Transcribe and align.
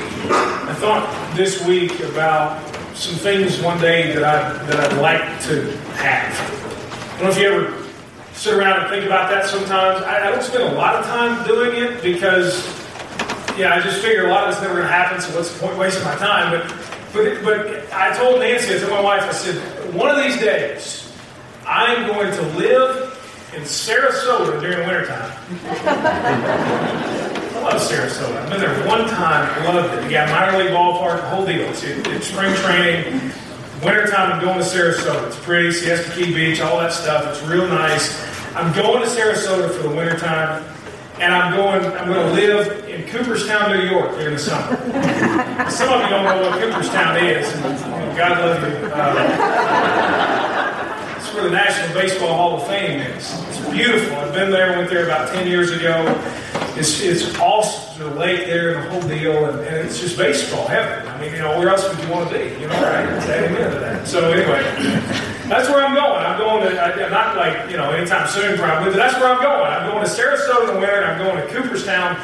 I 0.00 0.74
thought 0.74 1.36
this 1.36 1.64
week 1.66 2.00
about 2.00 2.60
some 2.96 3.14
things 3.14 3.60
one 3.60 3.80
day 3.80 4.12
that 4.12 4.24
I 4.24 4.52
that 4.66 4.92
I'd 4.92 5.00
like 5.00 5.40
to 5.42 5.76
have. 5.96 6.34
I 7.14 7.18
don't 7.18 7.24
know 7.24 7.30
if 7.30 7.38
you 7.38 7.48
ever 7.48 7.84
sit 8.32 8.54
around 8.54 8.80
and 8.80 8.90
think 8.90 9.06
about 9.06 9.30
that 9.30 9.46
sometimes. 9.46 10.02
I, 10.02 10.28
I 10.28 10.30
don't 10.30 10.42
spend 10.42 10.64
a 10.64 10.72
lot 10.72 10.96
of 10.96 11.06
time 11.06 11.46
doing 11.46 11.76
it 11.80 12.02
because 12.02 12.66
yeah, 13.56 13.74
I 13.74 13.80
just 13.80 14.02
figure 14.02 14.26
a 14.26 14.30
lot 14.30 14.44
of 14.44 14.54
it's 14.54 14.62
never 14.62 14.80
to 14.80 14.88
happen, 14.88 15.20
so 15.20 15.36
what's 15.36 15.52
the 15.52 15.60
point 15.60 15.78
wasting 15.78 16.04
my 16.04 16.16
time? 16.16 16.50
But 16.50 16.68
but 17.12 17.44
but 17.44 17.92
I 17.92 18.16
told 18.16 18.40
Nancy, 18.40 18.74
I 18.74 18.78
told 18.78 18.90
my 18.90 19.00
wife, 19.00 19.22
I 19.22 19.32
said, 19.32 19.94
one 19.94 20.10
of 20.10 20.16
these 20.16 20.38
days, 20.40 21.12
I'm 21.66 22.08
going 22.08 22.32
to 22.32 22.42
live 22.58 23.12
in 23.54 23.62
Sarasota 23.62 24.60
during 24.60 24.78
the 24.78 24.86
wintertime. 24.86 25.30
Love 27.64 27.80
Sarasota. 27.80 28.36
I've 28.36 28.50
been 28.50 28.60
there 28.60 28.86
one 28.86 29.08
time, 29.08 29.64
loved 29.64 29.94
it. 29.94 30.04
You 30.04 30.10
got 30.10 30.28
minor 30.28 30.58
league 30.58 30.72
ballpark, 30.72 31.22
the 31.22 31.28
whole 31.30 31.46
deal. 31.46 31.62
It's, 31.70 31.82
it's 31.82 32.26
spring 32.26 32.54
training. 32.56 33.32
Wintertime, 33.82 34.32
I'm 34.32 34.40
going 34.44 34.58
to 34.58 34.64
Sarasota. 34.64 35.26
It's 35.28 35.38
pretty, 35.40 35.72
Siesta 35.72 36.14
Key 36.14 36.34
Beach, 36.34 36.60
all 36.60 36.78
that 36.80 36.92
stuff. 36.92 37.26
It's 37.26 37.42
real 37.48 37.66
nice. 37.66 38.22
I'm 38.54 38.70
going 38.74 39.02
to 39.02 39.08
Sarasota 39.08 39.70
for 39.74 39.88
the 39.88 39.96
wintertime, 39.96 40.62
and 41.20 41.34
I'm 41.34 41.56
going, 41.56 41.84
I'm 41.96 42.06
going 42.12 42.26
to 42.28 42.32
live 42.34 42.86
in 42.86 43.08
Cooperstown, 43.08 43.72
New 43.76 43.88
York 43.88 44.10
during 44.18 44.34
the 44.34 44.38
summer. 44.38 44.76
Some 45.70 45.90
of 45.90 46.02
you 46.02 46.10
don't 46.10 46.24
know 46.24 46.42
what 46.42 46.60
Cooperstown 46.60 47.16
is, 47.24 47.50
God 48.14 48.38
love 48.40 48.62
you. 48.62 48.90
Uh, 48.92 50.43
where 51.34 51.44
the 51.44 51.50
National 51.50 52.00
Baseball 52.00 52.34
Hall 52.34 52.60
of 52.60 52.66
Fame 52.66 53.00
is. 53.00 53.32
It's 53.48 53.70
beautiful. 53.70 54.16
I've 54.16 54.32
been 54.32 54.50
there, 54.50 54.76
went 54.76 54.88
there 54.88 55.04
about 55.04 55.28
10 55.34 55.46
years 55.46 55.70
ago. 55.72 56.04
It's, 56.76 57.00
it's 57.00 57.36
awesome. 57.38 57.82
The 57.98 58.14
lake 58.16 58.46
there 58.46 58.74
the 58.74 58.90
whole 58.90 59.02
deal, 59.02 59.44
and, 59.46 59.60
and, 59.60 59.86
it's 59.86 60.00
just 60.00 60.16
baseball 60.18 60.66
heaven. 60.66 61.06
I 61.06 61.20
mean, 61.20 61.32
you 61.32 61.38
know, 61.38 61.58
where 61.58 61.68
else 61.68 61.88
would 61.88 61.98
you 62.04 62.10
want 62.10 62.28
to 62.30 62.38
be? 62.38 62.44
You 62.60 62.66
know, 62.66 62.82
right? 62.82 63.06
Amen 63.06 63.70
to 63.72 63.78
that. 63.78 64.08
So, 64.08 64.32
anyway, 64.32 64.62
that's 65.48 65.68
where 65.68 65.84
I'm 65.84 65.94
going. 65.94 66.24
I'm 66.24 66.38
going 66.38 66.68
to, 66.68 66.80
I, 66.80 67.08
not 67.08 67.36
like, 67.36 67.70
you 67.70 67.76
know, 67.76 67.90
anytime 67.90 68.26
soon 68.28 68.56
probably, 68.58 68.90
but 68.90 68.96
that's 68.96 69.14
where 69.20 69.32
I'm 69.32 69.42
going. 69.42 69.70
I'm 69.70 69.90
going 69.90 70.04
to 70.04 70.10
Sarasota 70.10 70.68
in 70.68 70.74
the 70.74 70.80
winter, 70.80 71.02
and 71.02 71.04
I'm 71.04 71.18
going 71.18 71.36
to 71.36 71.54
Cooperstown 71.54 72.20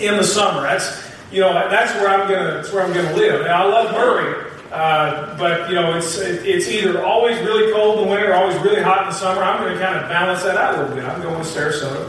in 0.00 0.16
the 0.16 0.24
summer. 0.24 0.62
That's, 0.62 1.08
you 1.30 1.40
know, 1.40 1.52
that's 1.52 1.92
where 1.94 2.08
I'm 2.08 2.28
going 2.28 2.44
to, 2.46 2.54
that's 2.54 2.72
where 2.72 2.84
I'm 2.84 2.92
going 2.92 3.06
to 3.06 3.14
live. 3.14 3.46
Now, 3.46 3.66
I 3.66 3.70
love 3.70 3.92
Murray. 3.92 4.51
Uh, 4.72 5.36
but 5.36 5.68
you 5.68 5.74
know, 5.74 5.94
it's 5.94 6.16
it's 6.16 6.66
either 6.66 7.04
always 7.04 7.38
really 7.40 7.70
cold 7.74 7.98
in 7.98 8.04
the 8.04 8.10
winter, 8.10 8.30
or 8.30 8.34
always 8.34 8.56
really 8.62 8.80
hot 8.80 9.02
in 9.02 9.08
the 9.08 9.14
summer. 9.14 9.42
I'm 9.42 9.60
going 9.60 9.74
to 9.74 9.78
kind 9.78 9.96
of 9.96 10.08
balance 10.08 10.42
that 10.44 10.56
out 10.56 10.74
a 10.74 10.80
little 10.80 10.96
bit. 10.96 11.04
I'm 11.04 11.20
going 11.20 11.36
to 11.36 11.48
Sarasota. 11.48 12.08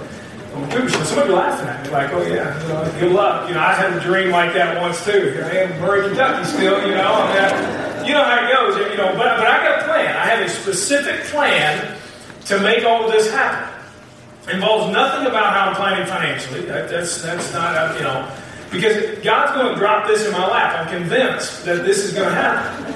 Some 1.06 1.20
of 1.20 1.28
you 1.28 1.34
laughing 1.34 1.68
at 1.68 1.84
me, 1.84 1.90
like, 1.90 2.14
"Oh 2.14 2.22
yeah, 2.22 2.56
you 2.94 3.00
good 3.02 3.12
luck." 3.12 3.50
You 3.50 3.56
know, 3.56 3.60
I 3.60 3.74
had 3.74 3.92
a 3.92 4.00
dream 4.00 4.30
like 4.30 4.54
that 4.54 4.80
once 4.80 5.04
too. 5.04 5.42
I 5.44 5.50
am, 5.58 5.82
Murray, 5.82 6.08
Kentucky, 6.08 6.46
still. 6.46 6.88
You 6.88 6.96
know, 6.96 7.12
I 7.12 7.98
mean, 7.98 8.08
you 8.08 8.14
know 8.14 8.24
how 8.24 8.48
it 8.48 8.54
goes. 8.54 8.92
You 8.92 8.98
know, 8.98 9.12
but 9.18 9.36
but 9.38 9.48
I 9.48 9.58
got 9.66 9.80
a 9.80 9.84
plan. 9.84 10.16
I 10.16 10.26
have 10.26 10.46
a 10.46 10.50
specific 10.50 11.26
plan 11.26 11.98
to 12.46 12.60
make 12.62 12.86
all 12.86 13.10
this 13.10 13.30
happen. 13.30 13.68
It 14.48 14.56
involves 14.56 14.94
nothing 14.94 15.28
about 15.28 15.54
how 15.54 15.70
I'm 15.70 15.76
planning 15.76 16.06
financially. 16.06 16.62
That, 16.68 16.90
that's 16.90 17.22
that's 17.22 17.52
not 17.52 17.98
you 17.98 18.04
know 18.04 18.32
because 18.74 19.24
God's 19.24 19.54
going 19.54 19.74
to 19.74 19.80
drop 19.80 20.08
this 20.08 20.26
in 20.26 20.32
my 20.32 20.46
lap. 20.48 20.80
I'm 20.80 21.00
convinced 21.00 21.64
that 21.66 21.86
this 21.86 22.00
is 22.00 22.14
going 22.14 22.28
to 22.28 22.36
happen. 22.36 22.94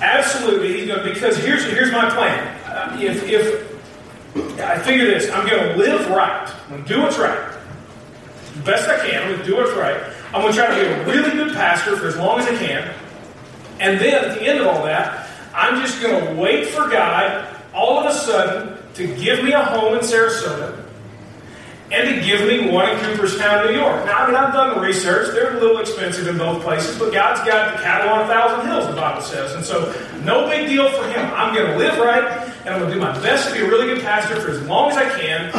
Absolutely, 0.00 0.78
He's 0.78 0.86
going 0.86 1.04
to, 1.06 1.12
because 1.12 1.36
here's, 1.36 1.62
here's 1.64 1.92
my 1.92 2.08
plan. 2.10 2.56
Uh, 2.64 2.96
if, 2.98 3.22
if 3.28 4.60
I 4.60 4.78
figure 4.78 5.06
this, 5.06 5.30
I'm 5.30 5.46
going 5.46 5.62
to 5.62 5.76
live 5.76 6.08
right. 6.08 6.48
I'm 6.64 6.70
going 6.70 6.84
to 6.84 6.88
do 6.88 7.00
what's 7.02 7.18
right. 7.18 7.56
Best 8.64 8.88
I 8.88 9.06
can. 9.06 9.22
I'm 9.22 9.28
going 9.28 9.40
to 9.40 9.46
do 9.46 9.56
what's 9.56 9.72
right. 9.72 10.02
I'm 10.32 10.40
going 10.40 10.52
to 10.52 10.58
try 10.58 10.66
to 10.68 10.74
be 10.74 10.88
a 10.88 11.06
really 11.06 11.32
good 11.32 11.52
pastor 11.52 11.96
for 11.96 12.06
as 12.06 12.16
long 12.16 12.40
as 12.40 12.46
I 12.46 12.56
can. 12.56 12.94
And 13.78 14.00
then 14.00 14.24
at 14.24 14.38
the 14.38 14.42
end 14.42 14.60
of 14.60 14.66
all 14.68 14.84
that, 14.84 15.28
I'm 15.54 15.82
just 15.82 16.00
going 16.00 16.24
to 16.24 16.40
wait 16.40 16.68
for 16.68 16.88
God 16.88 17.46
all 17.74 17.98
of 17.98 18.06
a 18.06 18.14
sudden 18.14 18.78
to 18.94 19.06
give 19.16 19.44
me 19.44 19.52
a 19.52 19.62
home 19.62 19.94
in 19.94 20.00
Sarasota 20.00 20.79
and 21.92 22.14
to 22.14 22.24
give 22.24 22.46
me 22.46 22.70
one 22.70 22.88
in 22.88 22.98
Cooperstown, 23.04 23.66
New 23.66 23.78
York. 23.78 24.06
Now, 24.06 24.18
I 24.18 24.26
mean, 24.26 24.36
I've 24.36 24.52
done 24.52 24.76
the 24.76 24.80
research. 24.80 25.34
They're 25.34 25.56
a 25.56 25.60
little 25.60 25.78
expensive 25.78 26.28
in 26.28 26.38
both 26.38 26.62
places, 26.62 26.96
but 26.98 27.12
God's 27.12 27.40
got 27.40 27.76
the 27.76 27.82
cattle 27.82 28.10
on 28.10 28.22
a 28.22 28.26
thousand 28.28 28.66
hills, 28.68 28.86
the 28.86 28.94
Bible 28.94 29.22
says. 29.22 29.54
And 29.54 29.64
so, 29.64 29.92
no 30.24 30.48
big 30.48 30.68
deal 30.68 30.88
for 30.90 31.04
Him. 31.08 31.28
I'm 31.34 31.52
going 31.52 31.66
to 31.66 31.76
live 31.76 31.98
right, 31.98 32.24
and 32.64 32.68
I'm 32.68 32.80
going 32.80 32.90
to 32.90 32.94
do 32.94 33.00
my 33.00 33.12
best 33.20 33.48
to 33.48 33.54
be 33.54 33.60
a 33.60 33.68
really 33.68 33.92
good 33.92 34.04
pastor 34.04 34.40
for 34.40 34.50
as 34.50 34.62
long 34.66 34.90
as 34.90 34.96
I 34.96 35.08
can. 35.18 35.50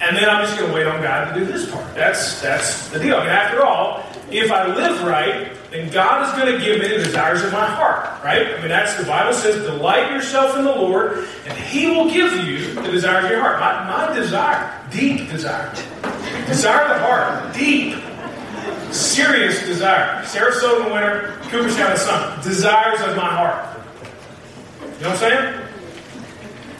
And 0.00 0.16
then 0.16 0.28
I'm 0.28 0.44
just 0.44 0.58
going 0.58 0.70
to 0.70 0.74
wait 0.74 0.86
on 0.86 1.02
God 1.02 1.32
to 1.32 1.40
do 1.40 1.50
His 1.50 1.66
part. 1.66 1.92
That's, 1.94 2.40
that's 2.40 2.88
the 2.90 3.00
deal. 3.00 3.16
I 3.16 3.20
mean, 3.20 3.28
after 3.30 3.64
all, 3.64 4.04
if 4.32 4.50
I 4.50 4.74
live 4.74 5.02
right, 5.02 5.52
then 5.70 5.90
God 5.90 6.26
is 6.26 6.40
going 6.40 6.58
to 6.58 6.64
give 6.64 6.80
me 6.80 6.88
the 6.88 7.04
desires 7.04 7.42
of 7.42 7.52
my 7.52 7.66
heart, 7.66 8.22
right? 8.24 8.54
I 8.54 8.58
mean, 8.58 8.68
that's 8.68 8.96
the 8.96 9.04
Bible 9.04 9.32
says, 9.32 9.64
delight 9.64 10.10
yourself 10.10 10.56
in 10.56 10.64
the 10.64 10.74
Lord, 10.74 11.26
and 11.46 11.56
He 11.56 11.86
will 11.86 12.10
give 12.10 12.32
you 12.44 12.74
the 12.74 12.90
desires 12.90 13.24
of 13.26 13.30
your 13.30 13.40
heart. 13.40 13.60
My, 13.60 14.08
my 14.08 14.14
desire, 14.14 14.80
deep 14.90 15.28
desire, 15.30 15.72
desire 16.46 16.82
of 16.82 17.00
the 17.00 17.06
heart, 17.06 17.54
deep, 17.54 18.02
serious 18.92 19.64
desire. 19.66 20.22
Sarasota 20.24 20.86
in 20.86 20.92
winter, 20.92 21.38
Cooperstown 21.44 21.92
in 21.92 21.98
summer. 21.98 22.42
Desires 22.42 23.00
of 23.02 23.16
my 23.16 23.28
heart. 23.28 23.78
You 24.82 24.88
know 24.88 25.10
what 25.10 25.22
I'm 25.22 25.30
saying? 25.30 25.68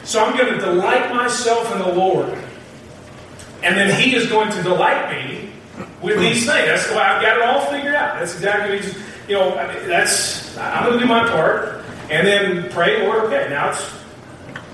So 0.03 0.23
I'm 0.23 0.35
going 0.37 0.53
to 0.53 0.59
delight 0.59 1.13
myself 1.13 1.71
in 1.71 1.79
the 1.79 1.93
Lord. 1.93 2.29
And 3.61 3.77
then 3.77 3.99
He 3.99 4.15
is 4.15 4.27
going 4.27 4.51
to 4.51 4.63
delight 4.63 5.11
me 5.11 5.52
with 6.03 6.19
these 6.19 6.45
things. 6.45 6.67
That's 6.67 6.87
the 6.87 6.95
way 6.95 7.01
I've 7.01 7.21
got 7.21 7.37
it 7.37 7.43
all 7.43 7.65
figured 7.71 7.95
out. 7.95 8.19
That's 8.19 8.35
exactly 8.35 8.75
what 8.75 8.83
he's, 8.83 8.97
you 9.27 9.35
know, 9.35 9.55
that's, 9.87 10.55
I'm 10.57 10.85
going 10.85 10.99
to 10.99 11.05
do 11.05 11.09
my 11.09 11.27
part 11.29 11.83
and 12.11 12.27
then 12.27 12.69
pray, 12.71 13.07
Lord, 13.07 13.23
okay, 13.25 13.47
now 13.49 13.69
it's 13.69 13.81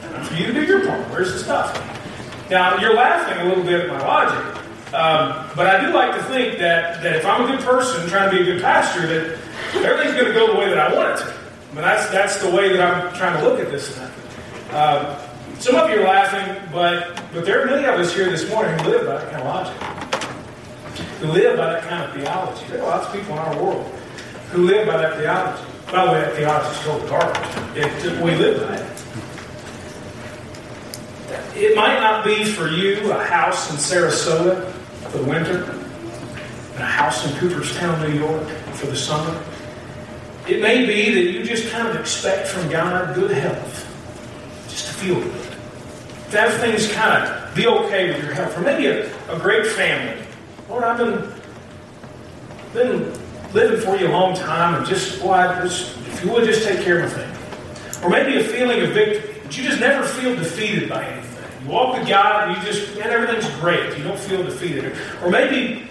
time 0.01 0.23
for 0.25 0.34
you 0.34 0.47
to 0.47 0.53
do 0.53 0.63
your 0.63 0.88
part. 0.88 1.07
Where's 1.12 1.31
the 1.31 1.39
stuff? 1.39 2.50
Now, 2.50 2.79
you're 2.79 2.95
laughing 2.95 3.45
a 3.45 3.47
little 3.47 3.63
bit 3.63 3.81
at 3.81 3.88
my 3.89 4.00
logic, 4.00 4.56
um, 4.91 5.47
but 5.56 5.68
I 5.68 5.85
do 5.85 5.94
like 5.94 6.16
to 6.16 6.23
think 6.23 6.57
that, 6.57 7.03
that 7.03 7.16
if 7.16 7.25
I'm 7.25 7.44
a 7.44 7.47
good 7.47 7.63
person 7.63 8.09
trying 8.09 8.31
to 8.31 8.35
be 8.35 8.41
a 8.41 8.53
good 8.53 8.62
pastor, 8.63 9.06
that 9.06 9.38
everything's 9.75 10.16
going 10.16 10.25
to 10.25 10.34
go 10.34 10.51
the 10.51 10.59
way 10.59 10.68
that 10.69 10.79
I 10.79 10.95
want 10.95 11.09
it 11.09 11.23
to. 11.23 11.25
I 11.25 11.73
mean, 11.73 11.84
that's, 11.84 12.09
that's 12.09 12.41
the 12.41 12.50
way 12.50 12.75
that 12.75 12.81
I'm 12.81 13.13
trying 13.16 13.39
to 13.39 13.47
look 13.47 13.59
at 13.59 13.69
this 13.69 13.95
thing. 13.95 14.12
Um, 14.72 15.16
some 15.59 15.75
of 15.75 15.91
you 15.91 16.01
are 16.01 16.06
laughing, 16.06 16.69
but, 16.72 17.22
but 17.31 17.45
there 17.45 17.62
are 17.62 17.66
many 17.68 17.85
of 17.85 18.00
us 18.00 18.16
here 18.16 18.31
this 18.31 18.50
morning 18.50 18.79
who 18.79 18.89
live 18.89 19.06
by 19.06 19.18
that 19.18 19.31
kind 19.31 19.44
of 19.44 19.45
logic 19.45 19.99
who 21.19 21.28
live 21.28 21.57
by 21.57 21.74
that 21.74 21.84
kind 21.84 22.03
of 22.03 22.13
theology. 22.16 22.66
There 22.68 22.81
are 22.81 22.88
lots 22.88 23.07
of 23.07 23.13
people 23.13 23.34
in 23.34 23.40
our 23.40 23.62
world 23.62 23.85
who 24.52 24.63
live 24.63 24.88
by 24.88 24.97
that 24.97 25.18
theology. 25.18 25.63
By 25.91 26.06
the 26.06 26.12
way, 26.12 26.22
that 26.22 26.35
theology 26.35 26.69
is 26.69 26.80
total 26.85 27.09
garbage. 27.09 27.75
It, 27.78 28.24
we 28.24 28.35
live 28.35 28.68
by 28.68 28.75
it. 28.75 28.85
It 31.57 31.75
might 31.75 32.00
not 32.00 32.24
be 32.24 32.46
for 32.46 32.69
you 32.69 33.12
a 33.12 33.24
house 33.24 33.69
in 33.69 33.75
Sarasota 33.75 34.72
for 34.72 35.18
the 35.18 35.24
winter, 35.25 35.63
and 35.63 36.84
a 36.84 36.85
house 36.85 37.25
in 37.25 37.36
Cooperstown, 37.38 38.01
New 38.07 38.18
York 38.18 38.47
for 38.74 38.86
the 38.86 38.96
summer. 38.96 39.44
It 40.47 40.62
may 40.62 40.86
be 40.86 41.13
that 41.13 41.31
you 41.31 41.44
just 41.44 41.69
kind 41.69 41.88
of 41.88 41.96
expect 41.97 42.47
from 42.47 42.69
God 42.69 43.13
good 43.13 43.31
health, 43.31 43.86
just 44.69 44.88
to 44.88 44.94
feel 44.94 45.19
good. 45.22 45.51
To 46.31 46.38
have 46.40 46.53
things 46.62 46.90
kind 46.94 47.24
of 47.24 47.56
be 47.56 47.68
okay 47.68 48.07
with 48.07 48.24
your 48.24 48.34
health, 48.34 48.57
or 48.57 48.62
maybe 48.62 48.86
a, 48.86 49.06
a 49.30 49.40
great 49.40 49.68
family 49.68 50.28
Lord, 50.69 50.84
I've 50.84 50.97
been, 51.00 51.34
been 52.74 53.13
living 53.53 53.81
for 53.81 53.97
you 53.97 54.07
a 54.07 54.12
long 54.12 54.35
time, 54.35 54.75
and 54.75 54.85
just, 54.85 55.19
boy, 55.19 55.38
just, 55.63 55.97
if 56.07 56.24
you 56.24 56.31
would 56.31 56.46
just 56.46 56.63
take 56.63 56.81
care 56.81 57.03
of 57.03 57.12
my 57.12 57.24
family. 57.24 58.03
Or 58.03 58.09
maybe 58.09 58.40
a 58.40 58.44
feeling 58.44 58.81
of 58.84 58.91
victory, 58.91 59.41
but 59.44 59.57
you 59.57 59.63
just 59.63 59.80
never 59.80 60.06
feel 60.06 60.35
defeated 60.35 60.88
by 60.88 61.03
anything. 61.03 61.63
You 61.63 61.72
walk 61.72 61.97
with 61.97 62.07
God, 62.07 62.50
and 62.50 62.57
you 62.57 62.72
just, 62.72 62.96
man, 63.00 63.09
everything's 63.09 63.50
great. 63.59 63.97
You 63.97 64.03
don't 64.03 64.19
feel 64.19 64.44
defeated. 64.44 64.96
Or 65.24 65.31
maybe, 65.31 65.90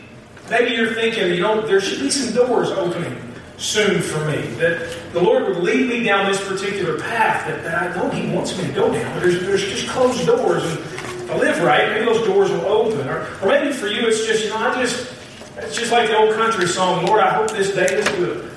maybe 0.49 0.77
you're 0.77 0.95
thinking, 0.95 1.35
you 1.35 1.41
know, 1.41 1.61
there 1.67 1.81
should 1.81 1.99
be 1.99 2.11
some 2.11 2.33
doors 2.33 2.71
opening 2.71 3.21
soon 3.57 4.01
for 4.01 4.25
me. 4.27 4.43
That 4.59 5.13
the 5.13 5.21
Lord 5.21 5.49
would 5.49 5.59
lead 5.59 5.89
me 5.89 6.05
down 6.05 6.31
this 6.31 6.47
particular 6.47 7.01
path 7.01 7.49
that, 7.49 7.65
that 7.65 7.83
I 7.83 7.97
know 7.97 8.09
He 8.11 8.33
wants 8.33 8.57
me 8.57 8.69
to 8.69 8.73
go 8.73 8.93
down. 8.93 9.13
But 9.15 9.25
there's, 9.25 9.41
there's 9.41 9.65
just 9.65 9.89
closed 9.89 10.25
doors. 10.25 10.63
And 10.63 10.98
I 11.29 11.37
live 11.37 11.63
right, 11.63 11.91
maybe 11.91 12.07
those 12.07 12.27
doors 12.27 12.51
will 12.51 12.67
open. 12.67 13.07
Or, 13.07 13.27
or 13.43 13.49
maybe 13.49 13.73
for 13.73 13.87
you, 13.87 14.07
it's 14.09 14.27
just, 14.27 14.45
you 14.45 14.51
know, 14.51 14.57
I 14.57 14.83
just, 14.83 15.13
it's 15.59 15.77
just 15.77 15.93
like 15.93 16.09
the 16.09 16.17
old 16.17 16.35
country 16.35 16.67
song, 16.67 17.05
Lord, 17.05 17.21
I 17.21 17.35
hope 17.35 17.51
this 17.51 17.75
day 17.75 17.87
is 17.87 18.09
good. 18.11 18.51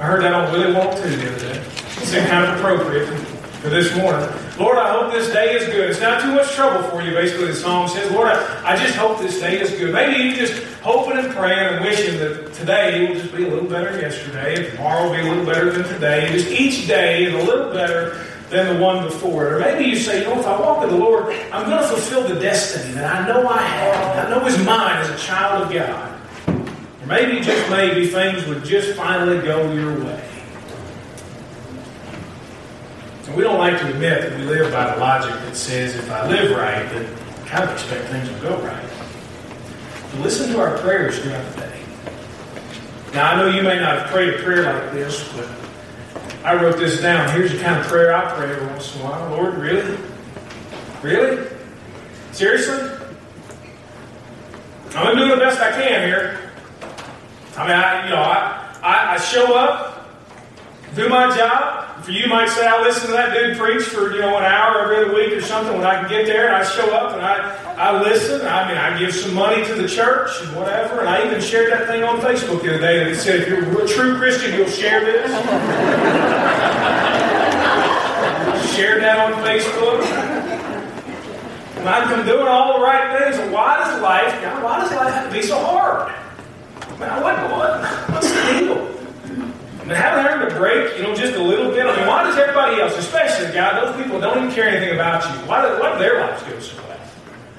I 0.00 0.06
heard 0.06 0.22
that 0.22 0.32
on 0.32 0.52
Willie 0.52 0.72
Walk 0.72 0.96
too 0.96 1.10
the 1.10 1.28
other 1.28 1.40
day. 1.40 1.58
It 1.60 2.06
seemed 2.06 2.28
kind 2.28 2.50
of 2.50 2.56
appropriate 2.58 3.06
for 3.58 3.68
this 3.68 3.94
morning. 3.96 4.30
Lord, 4.58 4.78
I 4.78 4.92
hope 4.92 5.12
this 5.12 5.32
day 5.32 5.56
is 5.56 5.66
good. 5.66 5.90
It's 5.90 6.00
not 6.00 6.22
too 6.22 6.32
much 6.32 6.50
trouble 6.52 6.88
for 6.88 7.02
you, 7.02 7.10
basically, 7.10 7.46
the 7.46 7.54
song 7.54 7.88
says. 7.88 8.10
Lord, 8.12 8.28
I, 8.28 8.72
I 8.72 8.76
just 8.76 8.94
hope 8.96 9.18
this 9.18 9.40
day 9.40 9.60
is 9.60 9.70
good. 9.72 9.92
Maybe 9.92 10.22
you 10.22 10.36
just 10.36 10.62
hoping 10.80 11.18
and 11.18 11.34
praying 11.34 11.74
and 11.74 11.84
wishing 11.84 12.18
that 12.18 12.54
today 12.54 13.08
will 13.08 13.20
just 13.20 13.34
be 13.34 13.44
a 13.44 13.48
little 13.48 13.68
better 13.68 13.90
than 13.90 14.00
yesterday, 14.00 14.64
and 14.64 14.76
tomorrow 14.76 15.04
will 15.04 15.16
be 15.16 15.20
a 15.20 15.24
little 15.24 15.44
better 15.44 15.70
than 15.70 15.82
today. 15.92 16.30
Just 16.32 16.48
each 16.48 16.86
day 16.86 17.24
is 17.24 17.34
a 17.34 17.44
little 17.44 17.72
better 17.72 18.24
than 18.50 18.74
the 18.74 18.82
one 18.82 19.04
before 19.04 19.46
it. 19.46 19.52
Or 19.54 19.58
maybe 19.60 19.90
you 19.90 19.96
say, 19.96 20.20
you 20.20 20.26
know, 20.26 20.38
if 20.38 20.46
I 20.46 20.58
walk 20.58 20.80
with 20.80 20.90
the 20.90 20.96
Lord, 20.96 21.34
I'm 21.52 21.68
going 21.68 21.82
to 21.82 21.88
fulfill 21.88 22.26
the 22.26 22.40
destiny 22.40 22.94
that 22.94 23.04
I 23.04 23.28
know 23.28 23.46
I 23.46 23.58
have, 23.58 24.26
I 24.26 24.30
know 24.30 24.46
is 24.46 24.58
mine 24.64 24.96
as 24.98 25.10
a 25.10 25.18
child 25.18 25.64
of 25.64 25.72
God. 25.72 26.20
And 26.46 27.08
maybe, 27.08 27.40
just 27.40 27.70
maybe, 27.70 28.06
things 28.08 28.46
would 28.46 28.64
just 28.64 28.96
finally 28.96 29.40
go 29.42 29.72
your 29.72 30.02
way. 30.02 30.24
And 33.26 33.36
we 33.36 33.42
don't 33.42 33.58
like 33.58 33.78
to 33.78 33.90
admit 33.90 34.22
that 34.22 34.38
we 34.38 34.46
live 34.46 34.72
by 34.72 34.94
the 34.94 35.00
logic 35.00 35.32
that 35.32 35.54
says 35.54 35.94
if 35.94 36.10
I 36.10 36.26
live 36.26 36.56
right, 36.56 36.88
then 36.90 37.14
I 37.52 37.62
of 37.62 37.72
expect 37.72 38.08
things 38.08 38.30
will 38.30 38.40
go 38.40 38.62
right. 38.62 38.90
But 40.12 40.20
listen 40.20 40.50
to 40.52 40.60
our 40.60 40.78
prayers 40.78 41.18
throughout 41.18 41.54
the 41.54 41.60
day. 41.60 41.82
Now, 43.12 43.32
I 43.32 43.36
know 43.36 43.54
you 43.54 43.62
may 43.62 43.78
not 43.78 43.98
have 43.98 44.06
prayed 44.08 44.34
a 44.34 44.42
prayer 44.42 44.62
like 44.62 44.92
this, 44.92 45.30
but 45.34 45.46
I 46.48 46.54
wrote 46.54 46.78
this 46.78 47.02
down. 47.02 47.28
Here's 47.36 47.52
the 47.52 47.58
kind 47.58 47.78
of 47.78 47.86
prayer 47.88 48.14
I 48.14 48.32
pray 48.32 48.50
every 48.50 48.66
once 48.68 48.96
in 48.96 49.02
a 49.02 49.04
while. 49.04 49.28
Lord, 49.32 49.56
really? 49.56 49.98
Really? 51.02 51.46
Seriously? 52.32 52.90
I'm 54.94 55.14
doing 55.14 55.28
the 55.28 55.36
best 55.36 55.60
I 55.60 55.72
can 55.72 56.08
here. 56.08 56.50
I 57.54 57.66
mean, 57.66 57.76
I, 57.76 58.04
you 58.04 58.14
know, 58.14 58.22
I, 58.22 58.78
I, 58.82 59.12
I 59.12 59.18
show 59.18 59.58
up, 59.58 60.08
do 60.96 61.10
my 61.10 61.36
job. 61.36 61.77
For 62.02 62.12
you 62.12 62.26
might 62.28 62.48
say, 62.48 62.66
I 62.66 62.80
listen 62.82 63.08
to 63.08 63.12
that 63.12 63.34
dude 63.34 63.58
preach 63.58 63.84
for, 63.84 64.12
you 64.12 64.20
know, 64.20 64.38
an 64.38 64.44
hour 64.44 64.80
every 64.82 64.96
other 65.04 65.14
week 65.14 65.32
or 65.32 65.42
something 65.42 65.74
when 65.76 65.84
I 65.84 66.00
can 66.00 66.08
get 66.08 66.26
there 66.26 66.46
and 66.46 66.56
I 66.56 66.64
show 66.64 66.94
up 66.94 67.12
and 67.12 67.20
I, 67.20 67.54
I 67.74 68.00
listen. 68.00 68.46
I 68.46 68.68
mean, 68.68 68.78
I 68.78 68.98
give 68.98 69.14
some 69.14 69.34
money 69.34 69.64
to 69.66 69.74
the 69.74 69.88
church 69.88 70.30
and 70.42 70.56
whatever. 70.56 71.00
And 71.00 71.08
I 71.08 71.26
even 71.26 71.40
shared 71.40 71.72
that 71.72 71.86
thing 71.86 72.04
on 72.04 72.20
Facebook 72.20 72.62
the 72.62 72.70
other 72.74 72.80
day 72.80 73.04
that 73.04 73.16
said, 73.16 73.40
if 73.40 73.48
you're 73.48 73.84
a 73.84 73.88
true 73.88 74.16
Christian, 74.18 74.54
you'll 74.54 74.68
share 74.68 75.04
this. 75.04 75.30
shared 78.74 79.02
that 79.02 79.18
on 79.18 79.32
Facebook. 79.44 80.02
And 81.78 81.88
I've 81.88 82.08
been 82.08 82.26
doing 82.26 82.46
all 82.46 82.78
the 82.78 82.84
right 82.84 83.18
things. 83.18 83.52
Why 83.52 83.76
does 83.76 84.00
life, 84.00 84.40
God, 84.40 84.62
why 84.62 84.80
does 84.80 84.92
life 84.92 85.12
have 85.14 85.26
to 85.28 85.32
be 85.32 85.42
so 85.42 85.58
hard? 85.58 86.12
Man, 86.98 87.22
what, 87.22 87.36
what, 87.50 87.84
what's 88.10 88.30
the 88.30 88.58
deal? 88.58 88.87
Mean, 89.88 89.96
haven't 89.96 90.24
heard 90.26 90.52
a 90.52 90.54
break, 90.54 90.98
you 90.98 91.02
know, 91.02 91.14
just 91.14 91.34
a 91.34 91.42
little 91.42 91.70
bit. 91.70 91.86
I 91.86 91.96
mean, 91.96 92.06
why 92.06 92.22
does 92.24 92.36
everybody 92.36 92.78
else, 92.78 92.94
especially 92.98 93.54
God, 93.54 93.82
those 93.82 93.96
people 93.96 94.20
don't 94.20 94.36
even 94.36 94.50
care 94.52 94.68
anything 94.68 94.94
about 94.94 95.24
you? 95.24 95.48
Why 95.48 95.62
do, 95.62 95.80
why 95.80 95.92
do 95.92 95.98
their 95.98 96.20
lives 96.20 96.42
go 96.42 96.60
so 96.60 96.76
well? 96.82 97.00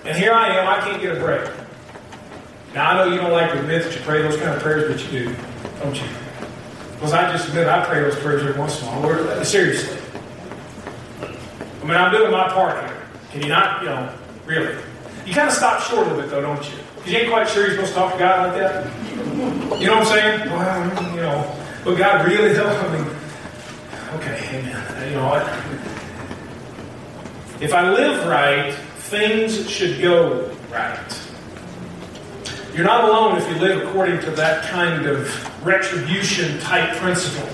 And 0.05 0.15
here 0.15 0.31
I 0.31 0.55
am, 0.55 0.67
I 0.67 0.79
can't 0.81 1.01
get 1.01 1.17
a 1.17 1.19
break. 1.19 1.49
Now, 2.75 2.91
I 2.91 2.93
know 2.97 3.11
you 3.11 3.19
don't 3.19 3.31
like 3.31 3.51
to 3.53 3.59
admit 3.59 3.83
that 3.83 3.95
you 3.95 4.01
pray 4.01 4.21
those 4.21 4.37
kind 4.37 4.51
of 4.51 4.61
prayers, 4.61 4.91
but 4.91 5.11
you 5.11 5.25
do, 5.25 5.35
don't 5.81 5.95
you? 5.99 6.07
Because 6.93 7.13
I 7.13 7.31
just 7.31 7.47
admit 7.47 7.67
I 7.67 7.83
pray 7.85 8.01
those 8.01 8.15
prayers 8.19 8.43
every 8.43 8.59
once 8.59 8.79
in 8.79 8.87
a 8.87 8.91
while. 8.91 9.01
Lord, 9.01 9.47
seriously. 9.47 9.97
I 11.21 11.83
mean, 11.83 11.95
I'm 11.95 12.11
doing 12.11 12.31
my 12.31 12.47
part 12.49 12.85
here. 12.85 13.07
Can 13.31 13.41
you 13.41 13.47
not, 13.47 13.81
you 13.81 13.89
know, 13.89 14.13
really? 14.45 14.77
You 15.25 15.33
kind 15.33 15.47
of 15.47 15.55
stop 15.55 15.81
short 15.81 16.07
of 16.07 16.19
it, 16.19 16.29
though, 16.29 16.41
don't 16.41 16.63
you? 16.63 16.77
Because 16.97 17.11
you 17.11 17.17
ain't 17.17 17.31
quite 17.31 17.49
sure 17.49 17.65
you're 17.65 17.87
supposed 17.87 17.93
to 17.93 17.99
talk 17.99 18.13
to 18.13 18.19
God 18.19 18.49
like 18.49 18.59
that. 18.59 19.79
You 19.81 19.87
know 19.87 19.97
what 19.97 20.07
I'm 20.07 20.13
saying? 20.13 20.49
Well, 20.51 21.15
you 21.15 21.21
know, 21.21 21.55
but 21.83 21.95
God 21.97 22.25
really, 22.27 22.53
though, 22.53 22.67
I 22.67 22.97
mean, 22.97 23.07
okay, 24.15 24.59
amen. 24.59 25.09
You 25.09 25.15
know 25.15 25.27
what? 25.27 25.43
If 27.61 27.73
I 27.73 27.89
live 27.91 28.25
right, 28.27 28.73
things 28.73 29.69
should 29.69 30.01
go 30.01 30.49
right. 30.71 31.21
You're 32.73 32.85
not 32.85 33.03
alone 33.03 33.37
if 33.37 33.49
you 33.49 33.55
live 33.55 33.87
according 33.87 34.21
to 34.21 34.31
that 34.31 34.63
kind 34.69 35.05
of 35.05 35.65
retribution 35.65 36.59
type 36.59 36.95
principle, 36.97 37.49